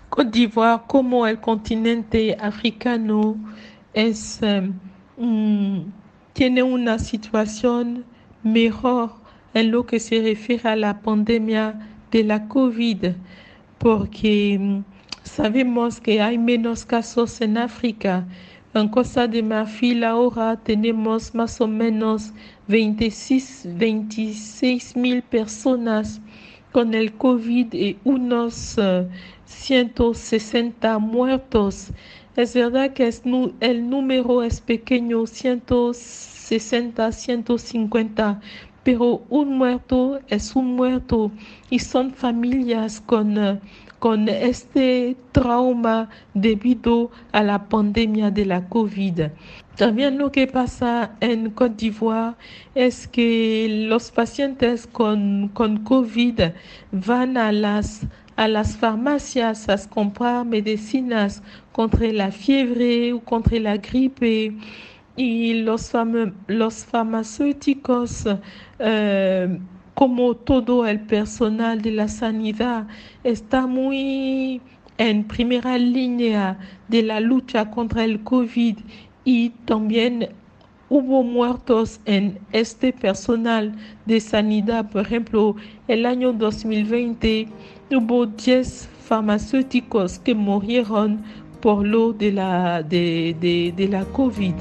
[0.09, 3.37] Côte d'Ivoire, como el continente africano,
[3.93, 4.69] es, eh,
[5.15, 5.79] mm,
[6.33, 8.03] tiene una situación
[8.43, 9.13] mejor
[9.53, 13.13] en lo que se refiere a la pandemia de la COVID,
[13.77, 14.96] porque mm,
[15.37, 18.27] sabemos que hay menos casos en África.
[18.73, 22.33] En Costa de Marfil ahora tenemos más o menos
[22.67, 26.19] 26, 26 mil personas
[26.71, 28.79] con el COVID y unos
[29.45, 31.89] 160 eh, muertos.
[32.35, 33.21] Es verdad que es,
[33.59, 38.41] el número es pequeño, 160, 150,
[38.83, 41.31] pero un muerto es un muerto
[41.69, 43.37] y son familias con...
[43.37, 43.59] Eh,
[43.99, 49.31] con este trauma debido a la pandemia de la COVID.
[49.75, 52.35] También lo que pasa en Côte d'Ivoire
[52.73, 56.41] es que los pacientes con, con COVID
[56.91, 58.01] van a las,
[58.35, 64.57] a las farmacias a comprar medicinas contra la fiebre o contra la gripe
[65.15, 65.91] y los,
[66.47, 68.25] los farmacéuticos
[68.79, 69.59] eh,
[69.97, 72.87] como todo el personal de la sanidad
[73.23, 74.61] está muy
[74.99, 78.77] en primera línea de la lucha contra el COVID
[79.25, 80.29] y también
[80.89, 83.75] hubo muertos en este personal
[84.05, 84.87] de sanidad.
[84.87, 85.55] Por ejemplo,
[85.87, 87.47] el año 2020
[87.89, 91.23] hubo 10 farmacéuticos que murieron
[91.59, 94.53] por lo de la, de, de, de la COVID.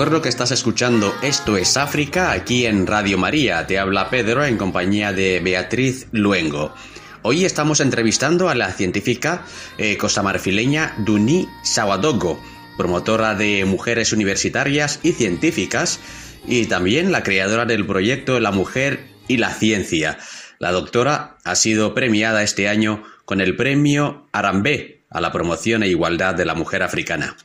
[0.00, 3.66] Recuerdo que estás escuchando Esto es África aquí en Radio María.
[3.66, 6.74] Te habla Pedro en compañía de Beatriz Luengo.
[7.20, 9.44] Hoy estamos entrevistando a la científica
[9.76, 12.40] eh, costamarfileña Duni Sawadogo,
[12.78, 16.00] promotora de mujeres universitarias y científicas,
[16.46, 20.16] y también la creadora del proyecto La Mujer y la Ciencia.
[20.58, 25.88] La doctora ha sido premiada este año con el premio Arambé a la promoción e
[25.88, 27.36] igualdad de la mujer africana.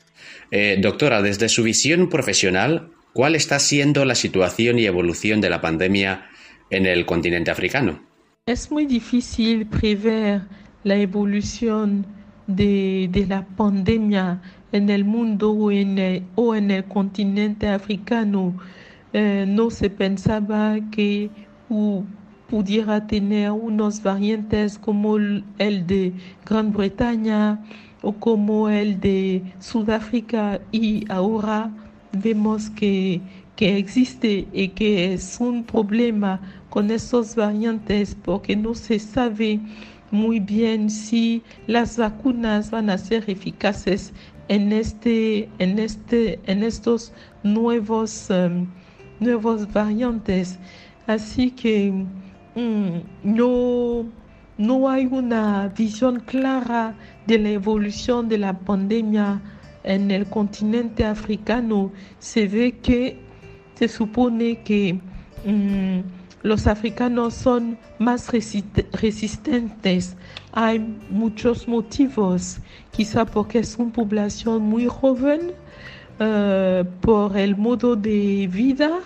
[0.51, 5.61] Eh, doctora, desde su visión profesional, ¿cuál está siendo la situación y evolución de la
[5.61, 6.27] pandemia
[6.69, 8.01] en el continente africano?
[8.45, 10.41] Es muy difícil prever
[10.83, 12.05] la evolución
[12.47, 14.41] de, la pandemia
[14.71, 18.55] en el mundo o en el, continente africano.
[19.13, 21.29] Eh, no se pensaba que
[22.49, 26.13] pudiera tener unos variantes como el de
[26.45, 27.63] Gran Bretaña
[28.05, 31.71] o como el de Sudáfrica y ahora
[32.11, 33.19] vemos que,
[33.55, 36.39] que existe y que es un problema
[36.69, 39.59] con estos variantes porque no se sabe
[40.11, 44.13] muy bien si las vacunas van a ser eficaces
[44.49, 48.67] en este en este en estos nuevos um,
[49.19, 50.59] nuevos variantes.
[51.07, 51.91] Así que
[52.55, 54.05] mm, no
[54.57, 56.95] no hay una visión clara
[57.27, 59.41] de la evolución de la pandemia
[59.83, 61.91] en el continente africano.
[62.19, 63.19] Se ve que
[63.75, 64.99] se supone que
[65.45, 65.99] mm,
[66.43, 70.15] los africanos son más resistentes.
[70.53, 70.79] Hay
[71.09, 72.59] muchos motivos,
[72.91, 75.51] quizá porque es una población muy joven,
[76.19, 78.99] eh, por el modo de vida,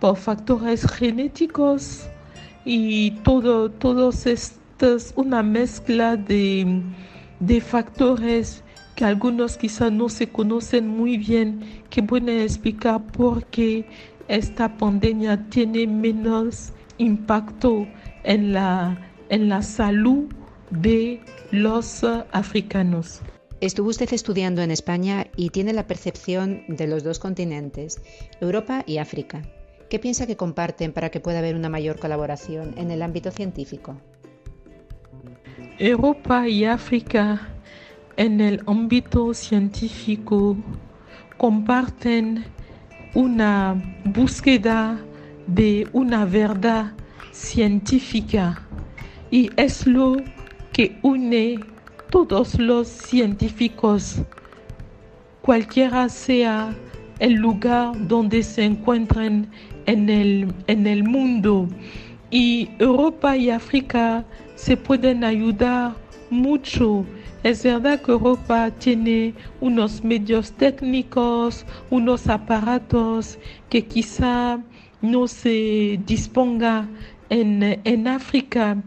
[0.00, 2.08] por factores genéticos
[2.64, 6.82] y todo, todos estos, una mezcla de,
[7.40, 8.62] de factores
[8.94, 13.86] que algunos quizás no se conocen muy bien, que pueden explicar por qué
[14.28, 17.86] esta pandemia tiene menos impacto
[18.22, 18.98] en la,
[19.28, 20.26] en la salud
[20.70, 23.20] de los africanos.
[23.60, 28.00] Estuvo usted estudiando en España y tiene la percepción de los dos continentes,
[28.40, 29.42] Europa y África.
[29.88, 33.96] ¿Qué piensa que comparten para que pueda haber una mayor colaboración en el ámbito científico?
[35.78, 37.48] Europa y África
[38.16, 40.56] en el ámbito científico
[41.36, 42.44] comparten
[43.14, 43.74] una
[44.04, 44.98] búsqueda
[45.46, 46.92] de una verdad
[47.32, 48.62] científica
[49.30, 50.16] y es lo
[50.72, 51.60] que une
[52.10, 54.22] todos los científicos,
[55.42, 56.74] cualquiera sea
[57.18, 59.50] el lugar donde se encuentren
[59.86, 61.68] en el, en el mundo.
[62.30, 64.24] Y Europa y África
[64.56, 65.94] se pueden ayudar
[66.30, 67.04] mucho.
[67.42, 74.60] Es verdad que Europa tiene unos medios técnicos, unos aparatos que quizá
[75.02, 76.88] no se disponga
[77.28, 78.82] en, en África,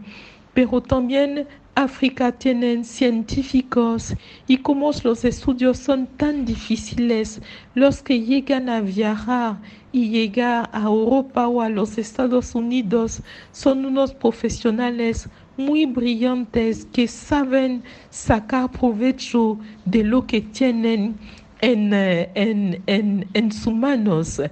[0.54, 1.46] pero también
[1.78, 4.16] África tienen científicos
[4.48, 7.40] y como los estudios son tan difíciles,
[7.76, 9.58] los que llegan a viajar
[9.92, 13.22] y llegar a Europa o a los Estados Unidos
[13.52, 21.14] son unos profesionales muy brillantes que saben sacar provecho de lo que tienen
[21.60, 24.42] en, eh, en, en, en sus manos.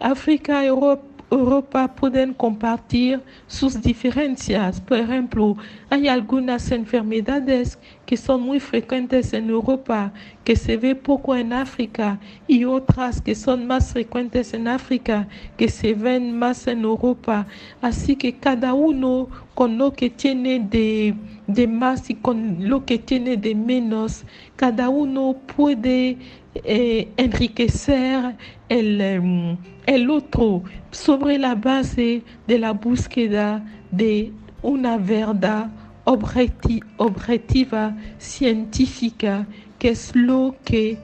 [0.00, 4.80] África, Europa, Europa pueden compartir sus diferencias.
[4.80, 5.56] Por ejemplo,
[5.90, 10.12] hay algunas enfermedades que son muy frecuentes en Europa,
[10.44, 15.68] que se ve poco en África, y otras que son más frecuentes en África, que
[15.68, 17.46] se ven más en Europa.
[17.80, 21.14] Así que cada uno con lo que tiene de,
[21.46, 24.24] de más y con lo que tiene de menos,
[24.56, 26.18] cada uno puede
[26.54, 28.36] eh, enriquecer
[28.68, 34.32] el, em, el otro sobre la base de la búsqueda de
[34.62, 35.70] una verdad
[36.04, 39.46] objetiva, científica,
[39.78, 40.96] que es lo que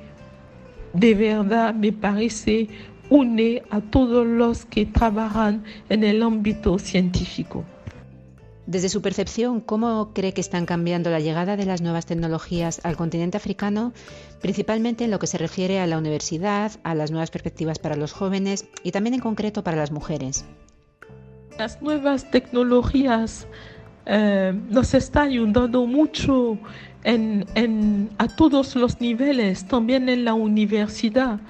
[0.92, 2.68] de verdad me parece
[3.08, 7.64] une a todos los que trabajan en el ámbito científico.
[8.70, 12.96] Desde su percepción, ¿cómo cree que están cambiando la llegada de las nuevas tecnologías al
[12.96, 13.92] continente africano,
[14.40, 18.12] principalmente en lo que se refiere a la universidad, a las nuevas perspectivas para los
[18.12, 20.44] jóvenes y también en concreto para las mujeres?
[21.58, 23.48] Las nuevas tecnologías
[24.06, 26.56] eh, nos están ayudando mucho
[28.18, 31.40] a todos los niveles, también en la universidad.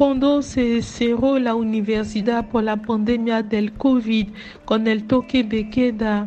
[0.00, 4.28] Cuando se cerró la universidad por la pandemia del COVID,
[4.64, 6.26] con el toque de queda,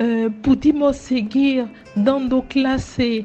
[0.00, 3.24] eh, pudimos seguir dando clase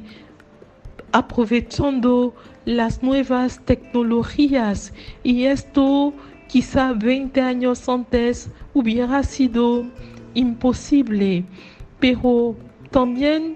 [1.13, 6.13] aprovechando las nuevas tecnologías y esto
[6.47, 9.83] quizá 20 años antes hubiera sido
[10.35, 11.43] imposible,
[11.99, 12.55] pero
[12.91, 13.55] también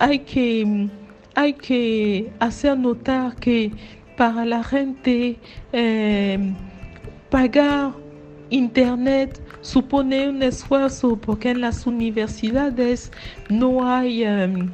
[0.00, 0.88] hay que,
[1.36, 3.70] hay que hacer notar que
[4.16, 5.38] para la gente
[5.72, 6.54] eh,
[7.30, 7.92] pagar
[8.50, 13.10] Internet supone un esfuerzo porque en las universidades
[13.48, 14.70] no hay, em,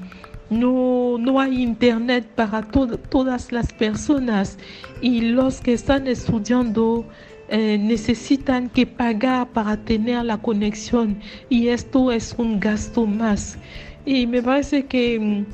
[0.51, 4.59] no, no, hay internet para todas las personas
[5.01, 7.07] y los que están estudiando
[7.49, 11.19] eh, necesitan que pagar para tener la conexión
[11.49, 13.57] y esto es un gasto más.
[14.05, 15.47] Y me parece que em,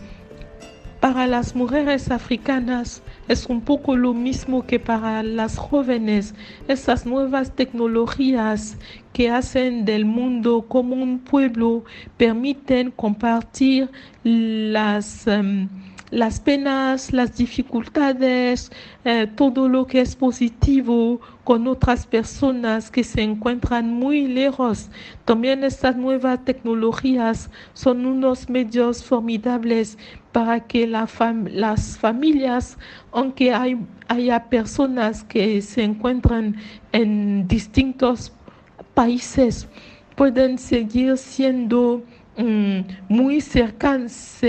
[0.98, 6.34] para las mujeres africanas es un poco lo mismo que para las jóvenes.
[6.66, 8.78] Esas nuevas tecnologías
[9.12, 11.84] que hacen del mundo como un pueblo
[12.16, 13.90] permiten compartir
[14.24, 15.26] las...
[15.26, 15.68] Em,
[16.10, 18.70] las penas, las dificultades,
[19.04, 24.90] eh, todo lo que es positivo con otras personas que se encuentran muy lejos.
[25.24, 29.98] También estas nuevas tecnologías son unos medios formidables
[30.32, 32.78] para que las familias,
[33.12, 36.56] aunque hay, haya personas que se encuentran
[36.92, 38.32] en distintos
[38.94, 39.68] países,
[40.16, 42.02] pueden seguir siendo
[42.36, 44.42] mm, muy cercanas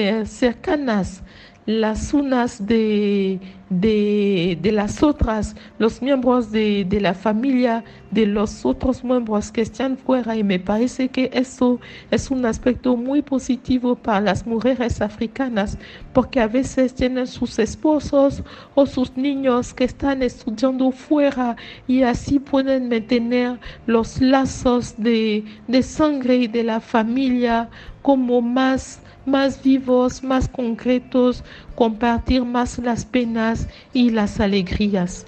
[1.69, 3.39] las unas de,
[3.69, 9.95] de, las otras, los miembros de, de, la familia, de los otros miembros que están
[9.95, 10.35] fuera.
[10.35, 15.77] Y me parece que eso es un aspecto muy positivo para las mujeres africanas,
[16.11, 18.41] porque a veces tienen sus esposos
[18.73, 21.55] o sus niños que están estudiando fuera
[21.87, 27.69] y así pueden mantener los lazos de, de sangre y de la familia
[28.09, 31.43] como más más vivos, más concretos,
[31.75, 35.27] compartir más las penas y las alegrías.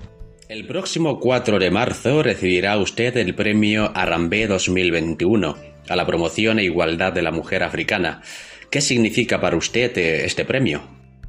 [0.49, 5.55] El próximo 4 de marzo recibirá usted el premio Arambé 2021
[5.89, 8.23] a la promoción e igualdad de la mujer africana.
[8.71, 10.82] ¿Qué significa para usted eh, este premio?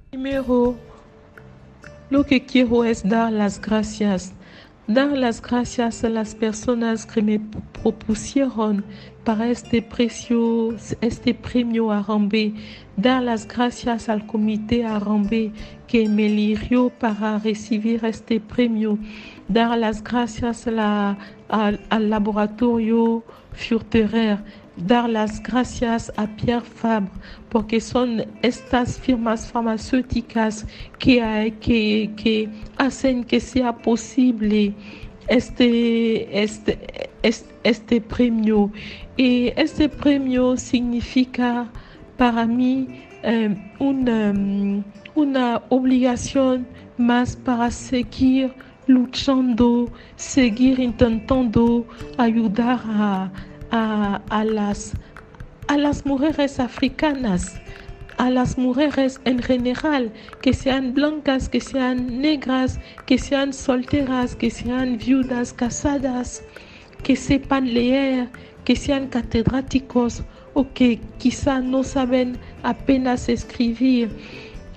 [0.09, 0.75] Primero,
[2.09, 4.33] lo que quiero es dar las gracias
[4.87, 7.41] dar las gracias a las personas que me
[7.83, 8.85] propusieron
[9.25, 12.53] para este, precio, este premio Arambe,
[12.97, 15.53] dar las gracias al comité Arambe
[15.87, 18.99] que me eligió para recibir este premio,
[19.49, 21.17] dar las gracias a
[21.49, 24.39] al laboratorio Furterer
[24.77, 27.11] dar las gracias a Pierre Fabre
[27.51, 30.67] porque son estas firmas farmacéuticas
[30.99, 32.49] que, que, que
[32.79, 34.75] hacen que sea posible
[35.29, 36.79] este, este,
[37.63, 38.71] este, premio.
[39.17, 41.71] Y este premio significa
[42.17, 44.33] para mí eh, una,
[45.15, 46.67] una obligación
[46.99, 48.55] más para seguir
[48.87, 51.87] luchando, seguir intentando
[52.19, 53.33] ayudar a
[53.73, 54.93] a, las,
[55.69, 57.55] a las mujeres africanas,
[58.19, 64.51] a las mujeres en general, que sean blancas, que sean negras, que sean solteras, que
[64.51, 66.43] sean viudas, casadas,
[67.03, 68.29] que sepan leer,
[68.65, 70.23] que sean catedráticos
[70.55, 74.11] o que quizá no saben apenas escribir.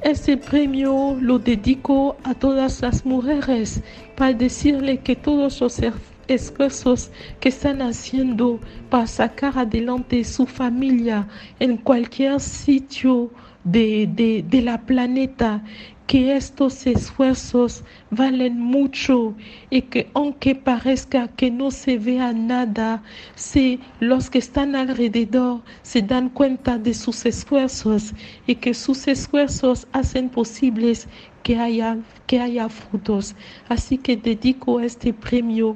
[0.01, 3.81] Este premio lo dedico a todas las mujeres
[4.15, 5.81] para decirle que todos los
[6.27, 8.59] esfuerzos que están haciendo
[8.89, 11.27] para sacar adelante su familia
[11.59, 13.31] en cualquier sitio
[13.63, 15.63] de, de, de la planeta
[16.07, 19.33] que estos esfuerzos valen mucho
[19.69, 23.01] y que aunque parezca que no se vea nada,
[23.35, 28.13] si los que están alrededor se dan cuenta de sus esfuerzos
[28.45, 31.07] y que sus esfuerzos hacen posibles
[31.43, 31.97] que haya,
[32.27, 33.35] que haya frutos.
[33.69, 35.75] Así que dedico este premio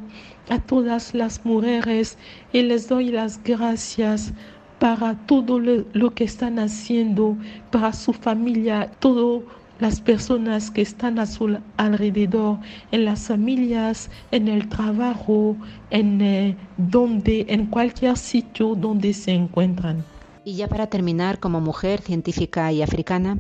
[0.50, 2.18] a todas las mujeres
[2.54, 4.34] y les doy las gracias
[4.80, 7.38] para todo lo, que están haciendo,
[7.70, 9.44] para su familia, todo
[9.80, 12.60] las personas que están a su alrededor,
[12.92, 15.56] en las familias, en el trabajo,
[15.90, 20.04] en, eh, donde, en cualquier sitio donde se encuentran.
[20.44, 23.40] Y ya para terminar, como mujer científica y africana,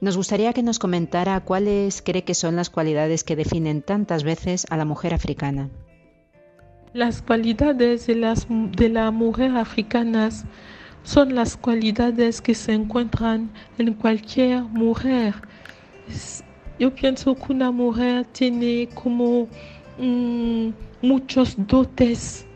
[0.00, 4.66] nos gustaría que nos comentara cuáles cree que son las cualidades que definen tantas veces
[4.70, 5.70] a la mujer africana.
[6.92, 10.30] Las cualidades de, las, de la mujer africana
[11.02, 15.34] son las cualidades que se encuentran en cualquier mujer.
[16.78, 19.48] Yo pienso que una mujer tiene como
[19.98, 20.68] mm,
[21.02, 22.46] muchos dotes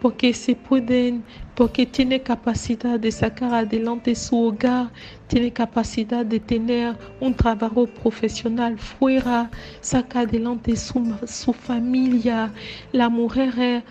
[0.00, 4.90] porque se pueden, porque tiene capacidad de sacar adelante su hogar,
[5.26, 9.50] tiene capacidad de tener un trabajo profesional fuera,
[9.80, 12.52] saca adelante su, su familia.
[12.92, 13.82] La mujer,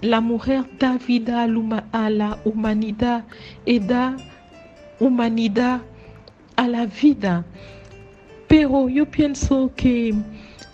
[0.00, 1.46] la mujer da vida
[1.92, 3.24] a, la humanidad
[3.64, 4.16] y da
[4.98, 5.80] humanidad
[6.56, 7.44] a la vida.
[8.52, 10.14] Pero yo pienso que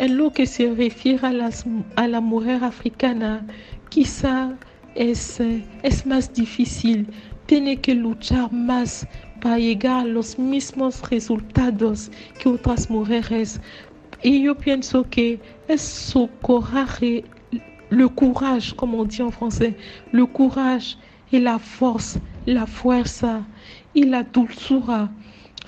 [0.00, 1.64] en lo que se refiere a, las,
[1.94, 3.46] a la mujer africana,
[3.88, 4.58] quizá
[4.96, 5.38] es,
[5.84, 7.06] es más difícil,
[7.46, 9.06] tiene que luchar más
[9.40, 12.10] para llegar a los mismos resultados
[12.40, 13.60] que otras mujeres.
[14.24, 17.24] Y yo pienso que es su coraje,
[17.90, 19.76] le courage, como on dit en français,
[20.10, 20.96] le courage
[21.30, 23.46] y la fuerza, la fuerza
[23.94, 25.12] y la dulzura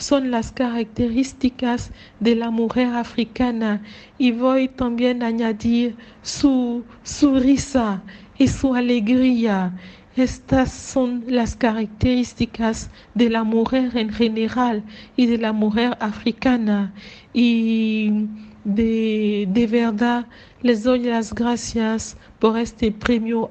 [0.00, 3.82] son las características de la mujer africana
[4.18, 8.02] y voy también añadir su, su risa
[8.38, 9.78] y su alegría.
[10.16, 14.82] Estas son las características de la mujer en general
[15.16, 16.92] y de la mujer africana.
[17.34, 18.26] Y
[18.64, 20.26] de, de verdad
[20.62, 23.50] les doy las gracias por este premio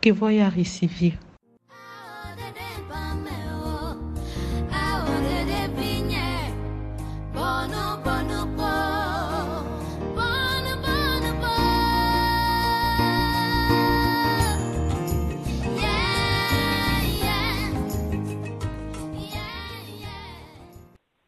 [0.00, 1.25] que voy a recibir.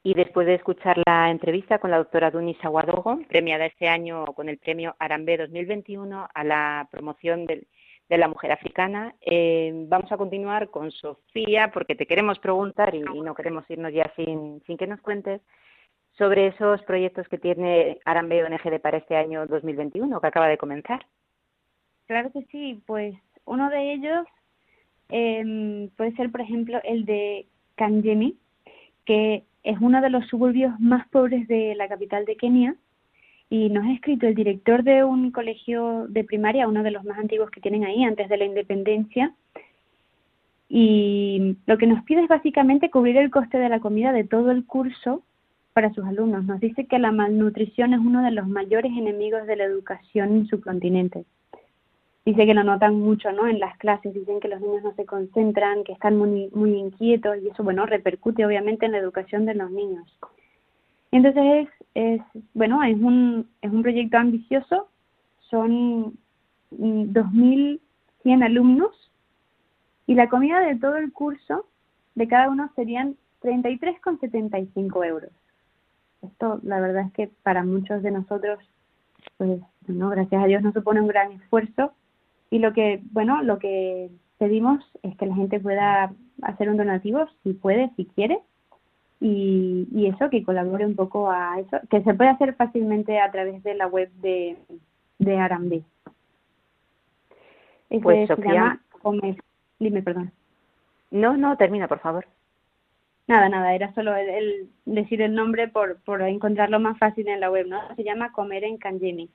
[0.08, 4.48] Y después de escuchar la entrevista con la doctora Dunis Aguadogo, premiada este año con
[4.48, 7.66] el premio Arambe 2021 a la promoción de
[8.08, 13.34] la mujer africana, eh, vamos a continuar con Sofía porque te queremos preguntar y, no
[13.34, 15.42] queremos irnos ya sin, que nos cuentes
[16.12, 21.04] sobre esos proyectos que tiene Arambe ONG para este año 2021 que acaba de comenzar.
[22.06, 24.26] Claro que sí, pues uno de ellos
[25.10, 27.46] eh, puede ser, por ejemplo, el de
[27.76, 28.38] Kanjemi,
[29.04, 32.74] que es uno de los suburbios más pobres de la capital de Kenia
[33.50, 37.18] y nos ha escrito el director de un colegio de primaria, uno de los más
[37.18, 39.34] antiguos que tienen ahí antes de la independencia.
[40.70, 44.50] Y lo que nos pide es básicamente cubrir el coste de la comida de todo
[44.52, 45.22] el curso
[45.74, 46.46] para sus alumnos.
[46.46, 50.46] Nos dice que la malnutrición es uno de los mayores enemigos de la educación en
[50.46, 51.26] su continente
[52.28, 53.46] dice que lo notan mucho ¿no?
[53.46, 57.38] en las clases, dicen que los niños no se concentran, que están muy, muy inquietos
[57.38, 60.06] y eso, bueno, repercute obviamente en la educación de los niños.
[61.10, 62.20] Entonces, es,
[62.52, 64.88] bueno, es un, es un proyecto ambicioso,
[65.48, 66.18] son
[66.70, 69.10] 2.100 alumnos
[70.06, 71.64] y la comida de todo el curso
[72.14, 75.30] de cada uno serían 33,75 euros.
[76.20, 78.58] Esto, la verdad es que para muchos de nosotros,
[79.38, 81.94] pues, no, gracias a Dios no supone un gran esfuerzo,
[82.50, 87.26] y lo que, bueno, lo que pedimos es que la gente pueda hacer un donativo
[87.42, 88.38] si puede, si quiere,
[89.20, 93.30] y, y eso, que colabore un poco a eso, que se puede hacer fácilmente a
[93.30, 94.56] través de la web de,
[95.18, 95.82] de Arambe.
[98.00, 98.80] pues Sofía...
[99.80, 100.32] Dime, perdón.
[101.10, 102.26] No, no, termina, por favor.
[103.26, 107.50] Nada, nada, era solo el, decir el nombre por, por encontrarlo más fácil en la
[107.50, 107.80] web, ¿no?
[107.94, 109.28] Se llama Comer en Kanjimi.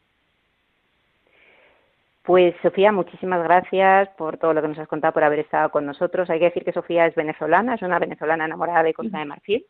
[2.23, 5.85] Pues Sofía, muchísimas gracias por todo lo que nos has contado, por haber estado con
[5.85, 6.29] nosotros.
[6.29, 9.65] Hay que decir que Sofía es venezolana, es una venezolana enamorada de Costa de Marfil.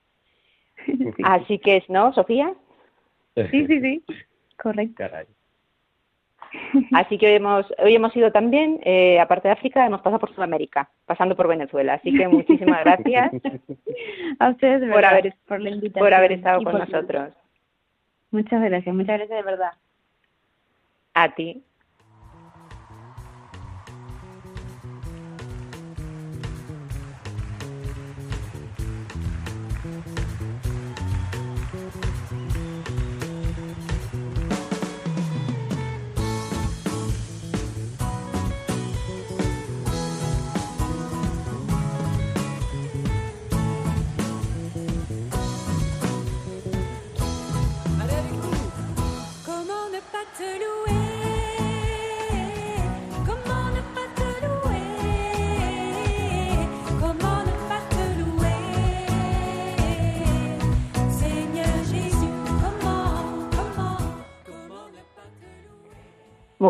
[1.23, 2.53] Así que es, ¿no, Sofía?
[3.35, 4.03] Sí, sí, sí,
[4.55, 5.03] correcto.
[6.93, 10.33] Así que hoy hemos, hoy hemos ido también, eh, aparte de África, hemos pasado por
[10.35, 11.95] Sudamérica, pasando por Venezuela.
[11.95, 13.31] Así que muchísimas gracias
[14.39, 17.33] a ustedes por haber, por, la invitación por haber estado con nosotros.
[18.29, 19.71] Muchas gracias, muchas gracias de verdad.
[21.15, 21.63] A ti.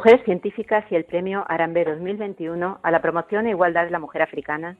[0.04, 4.22] Mujeres Científicas y el Premio Arambe 2021 a la promoción e igualdad de la mujer
[4.22, 4.76] africana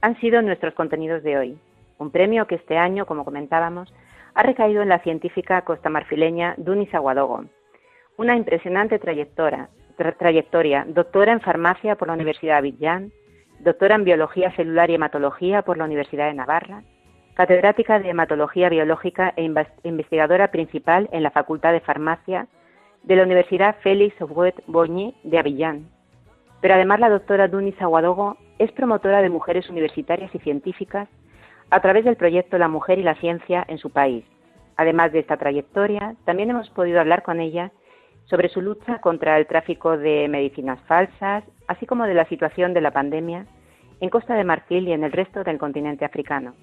[0.00, 1.58] han sido nuestros contenidos de hoy.
[1.98, 3.92] Un premio que este año, como comentábamos,
[4.32, 7.46] ha recaído en la científica costamarfileña Dunis Aguadogo,
[8.16, 9.68] una impresionante trayectoria,
[10.86, 13.12] doctora en farmacia por la Universidad de Abidjan,
[13.58, 16.84] doctora en biología celular y hematología por la Universidad de Navarra,
[17.34, 19.52] catedrática de hematología biológica e
[19.82, 22.46] investigadora principal en la Facultad de Farmacia
[23.02, 25.88] de la Universidad Félix Houphouët-Boigny de Avillán.
[26.60, 31.08] Pero además la doctora Dunis Aguadogo es promotora de mujeres universitarias y científicas
[31.70, 34.24] a través del proyecto La Mujer y la Ciencia en su país.
[34.76, 37.72] Además de esta trayectoria, también hemos podido hablar con ella
[38.24, 42.80] sobre su lucha contra el tráfico de medicinas falsas, así como de la situación de
[42.80, 43.46] la pandemia
[44.00, 46.54] en Costa de Marfil y en el resto del continente africano.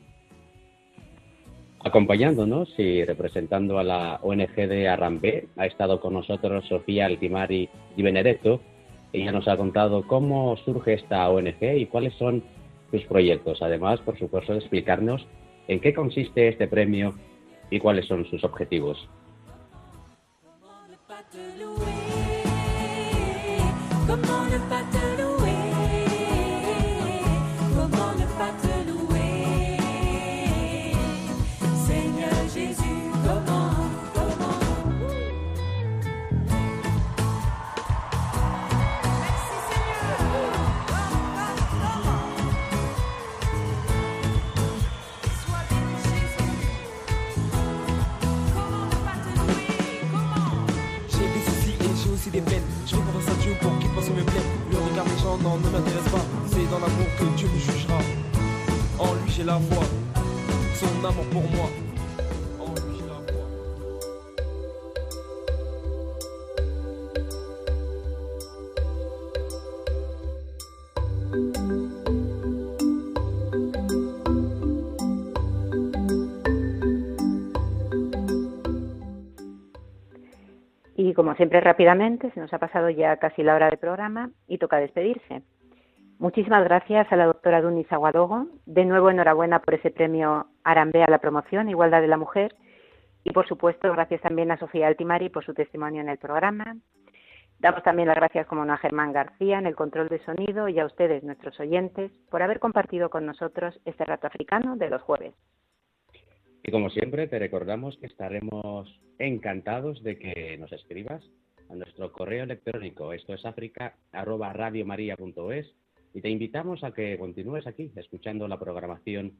[1.87, 8.03] Acompañándonos y representando a la ONG de Arrambé, ha estado con nosotros Sofía Altimari Di
[8.03, 8.59] Benedetto.
[9.13, 12.43] Ella nos ha contado cómo surge esta ONG y cuáles son
[12.91, 13.61] sus proyectos.
[13.61, 15.25] Además, por supuesto, explicarnos
[15.69, 17.13] en qué consiste este premio
[17.71, 19.07] y cuáles son sus objetivos.
[55.57, 57.99] Ne m'intéresse pas, c'est dans l'amour que Dieu me jugera.
[58.99, 59.83] En lui j'ai la foi,
[60.75, 61.86] son amour pour moi.
[81.37, 85.41] Siempre rápidamente, se nos ha pasado ya casi la hora de programa y toca despedirse.
[86.19, 88.47] Muchísimas gracias a la doctora Dunis Aguadogo.
[88.65, 92.55] De nuevo, enhorabuena por ese premio Arambe a la promoción, Igualdad de la Mujer.
[93.23, 96.75] Y por supuesto, gracias también a Sofía Altimari por su testimonio en el programa.
[97.59, 100.79] Damos también las gracias, como no, a Germán García en el control de sonido y
[100.79, 105.33] a ustedes, nuestros oyentes, por haber compartido con nosotros este rato africano de los jueves.
[106.69, 111.23] Y como siempre, te recordamos que estaremos encantados de que nos escribas
[111.69, 113.45] a nuestro correo electrónico, esto es
[116.13, 119.37] y te invitamos a que continúes aquí escuchando la programación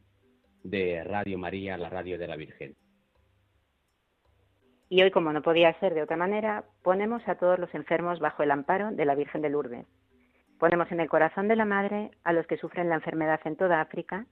[0.64, 2.76] de Radio María, la radio de la Virgen.
[4.88, 8.44] Y hoy, como no podía ser de otra manera, ponemos a todos los enfermos bajo
[8.44, 9.86] el amparo de la Virgen de Lourdes.
[10.60, 13.82] Ponemos en el corazón de la Madre a los que sufren la enfermedad en toda
[13.82, 14.26] África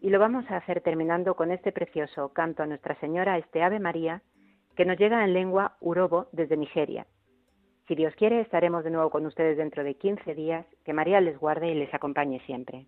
[0.00, 3.80] y lo vamos a hacer terminando con este precioso canto a Nuestra Señora, este Ave
[3.80, 4.22] María,
[4.76, 7.06] que nos llega en lengua urobo desde Nigeria.
[7.88, 10.66] Si Dios quiere, estaremos de nuevo con ustedes dentro de 15 días.
[10.84, 12.86] Que María les guarde y les acompañe siempre.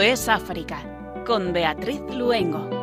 [0.00, 0.78] Es África,
[1.26, 2.78] con Beatriz Luengo.